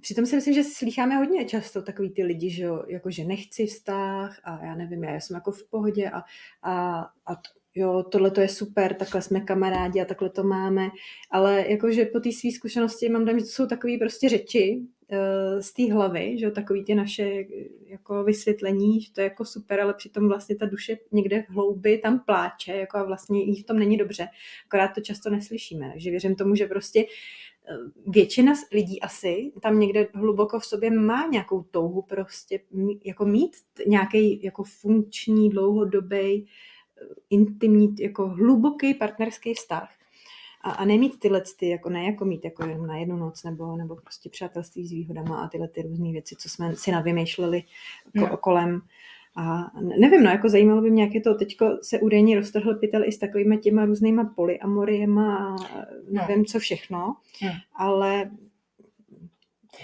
přitom 0.00 0.26
si 0.26 0.36
myslím, 0.36 0.54
že 0.54 0.64
slycháme 0.64 1.16
hodně 1.16 1.44
často 1.44 1.82
takový 1.82 2.10
ty 2.10 2.24
lidi, 2.24 2.50
že, 2.50 2.66
jako, 2.86 3.10
že 3.10 3.24
nechci 3.24 3.66
vztah 3.66 4.40
a 4.44 4.64
já 4.64 4.74
nevím, 4.74 5.04
já 5.04 5.20
jsem 5.20 5.34
jako 5.34 5.52
v 5.52 5.68
pohodě 5.70 6.10
a, 6.10 6.22
a, 6.62 7.00
a 7.26 7.36
jo, 7.78 8.02
tohle 8.02 8.30
to 8.30 8.40
je 8.40 8.48
super, 8.48 8.94
takhle 8.94 9.22
jsme 9.22 9.40
kamarádi 9.40 10.00
a 10.00 10.04
takhle 10.04 10.30
to 10.30 10.42
máme, 10.42 10.90
ale 11.30 11.64
jakože 11.68 12.04
po 12.04 12.20
té 12.20 12.32
své 12.32 12.50
zkušenosti 12.50 13.08
mám 13.08 13.24
dojem, 13.24 13.38
že 13.38 13.44
to 13.44 13.50
jsou 13.50 13.66
takové 13.66 13.98
prostě 13.98 14.28
řeči 14.28 14.80
uh, 15.12 15.60
z 15.60 15.72
té 15.72 15.92
hlavy, 15.92 16.38
že 16.38 16.50
takový 16.50 16.84
ty 16.84 16.94
naše 16.94 17.44
jako 17.86 18.24
vysvětlení, 18.24 19.00
že 19.00 19.12
to 19.12 19.20
je 19.20 19.24
jako 19.24 19.44
super, 19.44 19.80
ale 19.80 19.94
přitom 19.94 20.28
vlastně 20.28 20.56
ta 20.56 20.66
duše 20.66 20.98
někde 21.12 21.42
v 21.42 21.48
hloubi 21.52 21.98
tam 21.98 22.20
pláče, 22.26 22.72
jako 22.72 22.98
a 22.98 23.04
vlastně 23.04 23.42
jí 23.42 23.62
v 23.62 23.66
tom 23.66 23.78
není 23.78 23.96
dobře, 23.96 24.28
akorát 24.66 24.88
to 24.88 25.00
často 25.00 25.30
neslyšíme, 25.30 25.90
takže 25.92 26.10
věřím 26.10 26.34
tomu, 26.34 26.54
že 26.54 26.66
prostě 26.66 27.00
eh, 27.04 27.74
většina 28.06 28.52
lidí 28.72 29.00
asi 29.00 29.52
tam 29.62 29.80
někde 29.80 30.08
hluboko 30.14 30.60
v 30.60 30.66
sobě 30.66 30.90
má 30.90 31.28
nějakou 31.32 31.62
touhu 31.62 32.02
prostě 32.02 32.60
jako 33.04 33.24
mít 33.24 33.56
nějaký 33.86 34.42
jako 34.42 34.64
funkční, 34.64 35.50
dlouhodobý 35.50 36.46
intimní, 37.30 37.94
jako 38.00 38.28
hluboký 38.28 38.94
partnerský 38.94 39.54
vztah. 39.54 39.90
A, 40.62 40.70
a 40.70 40.84
nemít 40.84 41.20
tyhle 41.20 41.42
ty, 41.58 41.68
jako 41.68 41.90
ne 41.90 42.04
jako 42.04 42.24
mít 42.24 42.44
jako 42.44 42.66
jenom 42.66 42.86
na 42.86 42.96
jednu 42.96 43.16
noc, 43.16 43.44
nebo, 43.44 43.76
nebo 43.76 43.96
prostě 43.96 44.30
přátelství 44.30 44.86
s 44.86 44.90
výhodama 44.90 45.40
a 45.40 45.48
tyhle 45.48 45.68
ty 45.68 45.82
různé 45.82 46.12
věci, 46.12 46.36
co 46.38 46.48
jsme 46.48 46.76
si 46.76 46.92
navymýšleli 46.92 47.62
ko, 48.18 48.26
no. 48.30 48.36
kolem. 48.36 48.80
A 49.36 49.70
nevím, 49.98 50.22
no, 50.22 50.30
jako 50.30 50.48
zajímalo 50.48 50.82
by 50.82 50.90
mě, 50.90 51.02
jak 51.02 51.14
je 51.14 51.20
to, 51.20 51.34
teďko 51.34 51.78
se 51.82 52.00
údajně 52.00 52.36
roztrhl 52.36 52.74
pytel 52.74 53.04
i 53.04 53.12
s 53.12 53.18
takovými 53.18 53.58
těma 53.58 53.84
různýma 53.84 54.32
polyamoriema 54.36 55.56
a 55.56 55.56
nevím, 56.10 56.38
no. 56.38 56.44
co 56.44 56.58
všechno, 56.58 57.16
no. 57.42 57.50
ale 57.74 58.30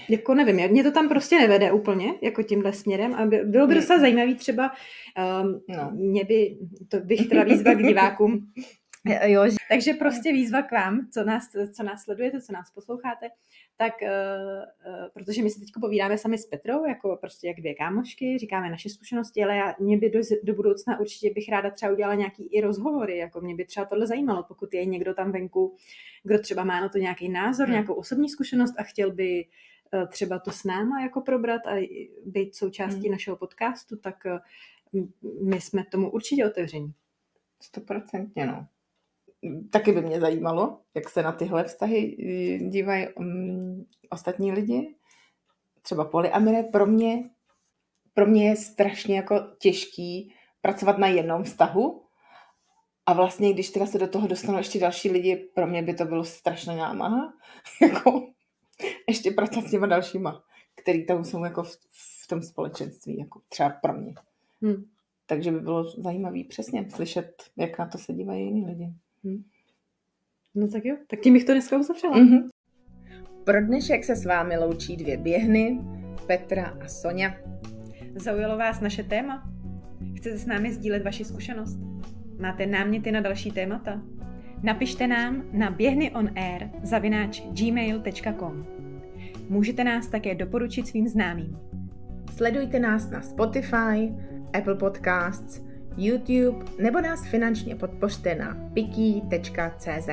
jako 0.09 0.35
nevím, 0.35 0.71
mě 0.71 0.83
to 0.83 0.93
tam 0.93 1.09
prostě 1.09 1.39
nevede 1.39 1.73
úplně, 1.73 2.15
jako 2.23 2.43
tímhle 2.43 2.73
směrem 2.73 3.15
a 3.15 3.27
bylo 3.45 3.67
by 3.67 3.75
docela 3.75 4.01
zajímavý 4.01 4.35
třeba, 4.35 4.73
um, 5.43 5.61
no. 5.69 5.91
mě 5.91 6.25
by, 6.25 6.57
to 6.89 7.01
bych 7.01 7.29
teda 7.29 7.43
výzva 7.45 7.75
k 7.75 7.83
divákům, 7.83 8.47
Jo, 9.27 9.45
takže 9.69 9.95
prostě 9.95 10.33
výzva 10.33 10.63
k 10.63 10.73
vám, 10.73 11.09
co 11.13 11.25
nás, 11.25 11.49
co 11.73 11.83
nás 11.83 12.03
sledujete, 12.03 12.41
co 12.41 12.53
nás 12.53 12.71
posloucháte, 12.71 13.29
tak 13.77 13.93
uh, 14.03 14.09
uh, 14.09 15.09
protože 15.15 15.43
my 15.43 15.51
se 15.51 15.61
teď 15.61 15.69
povídáme 15.81 16.19
sami 16.19 16.39
s 16.39 16.47
Petrou, 16.47 16.85
jako 16.85 17.19
prostě 17.21 17.49
jak 17.49 17.57
dvě 17.57 17.75
kámošky, 17.75 18.39
říkáme 18.39 18.71
naše 18.71 18.89
zkušenosti, 18.89 19.45
ale 19.45 19.57
já, 19.57 19.75
mě 19.81 19.99
by 19.99 20.11
do, 20.11 20.21
do 20.43 20.55
budoucna 20.55 21.01
určitě 21.01 21.31
bych 21.35 21.49
ráda 21.49 21.71
třeba 21.71 21.93
udělala 21.93 22.15
nějaký 22.15 22.47
i 22.47 22.61
rozhovory, 22.61 23.19
jako 23.19 23.41
mě 23.41 23.55
by 23.55 23.65
třeba 23.65 23.87
tohle 23.87 24.07
zajímalo, 24.07 24.43
pokud 24.43 24.75
je 24.75 24.85
někdo 24.85 25.15
tam 25.15 25.33
venku, 25.33 25.77
kdo 26.23 26.39
třeba 26.39 26.65
má 26.65 26.81
na 26.81 26.89
to 26.89 26.99
nějaký 26.99 27.29
názor, 27.29 27.67
hmm. 27.67 27.73
nějakou 27.73 27.95
osobní 27.95 28.29
zkušenost 28.29 28.75
a 28.79 28.83
chtěl 28.83 29.13
by 29.13 29.45
třeba 30.09 30.39
to 30.39 30.51
s 30.51 30.65
náma 30.65 31.03
jako 31.03 31.21
probrat 31.21 31.67
a 31.67 31.89
být 32.27 32.55
součástí 32.55 33.01
hmm. 33.01 33.11
našeho 33.11 33.37
podcastu, 33.37 33.97
tak 33.97 34.27
eh, 34.27 34.39
my 35.43 35.61
jsme 35.61 35.85
tomu 35.85 36.11
určitě 36.11 36.47
otevření. 36.47 36.93
Stoprocentně, 37.61 38.47
no. 38.47 38.67
Taky 39.71 39.93
by 39.93 40.03
mě 40.03 40.21
zajímalo, 40.21 40.81
jak 40.95 41.09
se 41.09 41.23
na 41.23 41.33
tyhle 41.33 41.65
vztahy 41.65 42.17
eh, 42.21 42.69
dívají 42.69 43.09
um, 43.09 43.87
ostatní 44.11 44.53
lidi. 44.53 44.95
Třeba 45.83 46.05
polyamire 46.05 46.63
pro 46.63 46.87
mě, 46.87 47.31
pro 48.15 48.27
mě 48.27 48.49
je 48.49 48.57
strašně 48.57 49.17
jako 49.17 49.41
těžký 49.59 50.35
pracovat 50.61 50.99
na 50.99 51.07
jednom 51.07 51.43
vztahu, 51.43 52.05
a 53.07 53.13
vlastně, 53.13 53.53
když 53.53 53.71
teda 53.71 53.87
se 53.87 53.99
do 53.99 54.09
toho 54.09 54.29
dostanou 54.29 54.59
ještě 54.59 54.81
další 54.81 55.11
lidi, 55.11 55.37
pro 55.37 55.67
mě 55.67 55.83
by 55.83 55.95
to 55.95 56.05
bylo 56.05 56.25
strašná 56.25 56.77
námaha. 56.77 57.33
jako 57.83 58.27
ještě 59.09 59.31
pracovat 59.31 59.67
s 59.67 59.71
těma 59.71 59.87
dalšíma, 59.87 60.43
který 60.75 61.07
tam 61.07 61.25
jsou 61.25 61.45
jako 61.45 61.63
v, 61.63 61.77
v 62.25 62.27
tom 62.29 62.43
společenství, 62.43 63.19
jako 63.19 63.41
třeba 63.49 63.71
pro 63.71 63.93
mě. 63.93 64.15
Hmm. 64.63 64.85
Takže 65.27 65.51
by 65.53 65.61
bylo 65.61 65.85
zajímavé 65.85 66.39
přesně 66.49 66.91
slyšet, 66.91 67.43
jak 67.57 67.79
na 67.79 67.87
to 67.87 67.99
se 67.99 68.13
dívají 68.13 68.45
jiní 68.45 68.67
lidi. 68.67 68.93
Hmm. 69.25 69.45
No 70.55 70.69
tak 70.69 70.85
jo, 70.85 70.97
tak 71.07 71.21
tím 71.21 71.35
bych 71.35 71.45
to 71.45 71.53
dneska 71.53 71.79
uzavřela. 71.79 72.17
Mm-hmm. 72.17 72.49
Pro 73.45 73.67
dnešek 73.67 74.05
se 74.05 74.17
s 74.17 74.25
vámi 74.25 74.59
loučí 74.59 74.97
dvě 74.97 75.17
běhny, 75.17 75.81
Petra 76.27 76.79
a 76.85 76.89
Sonja. 76.89 77.35
Zaujalo 78.15 78.59
vás 78.59 78.81
naše 78.81 79.03
téma? 79.03 79.53
Chcete 80.17 80.39
s 80.39 80.47
námi 80.47 80.73
sdílet 80.73 81.05
vaši 81.05 81.25
zkušenost? 81.25 81.79
Máte 82.39 82.67
náměty 82.67 83.13
na 83.13 83.21
další 83.21 83.51
témata? 83.53 84.03
Napište 84.65 85.07
nám 85.07 85.43
na 85.53 85.71
běhnyonair 85.71 86.71
zavináč 86.83 87.43
gmail.com. 87.43 88.67
Můžete 89.49 89.85
nás 89.85 90.07
také 90.07 90.35
doporučit 90.35 90.89
svým 90.89 91.09
známým. 91.09 91.59
Sledujte 92.37 92.79
nás 92.79 93.11
na 93.11 93.23
Spotify, 93.23 94.15
Apple 94.59 94.75
Podcasts, 94.75 95.63
YouTube 95.97 96.65
nebo 96.83 97.01
nás 97.01 97.27
finančně 97.27 97.77
podpořte 97.77 98.35
na 98.35 98.71
piki.cz. 98.75 100.09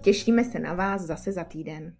Těšíme 0.00 0.44
se 0.44 0.58
na 0.58 0.74
vás 0.74 1.02
zase 1.02 1.32
za 1.32 1.44
týden. 1.44 1.92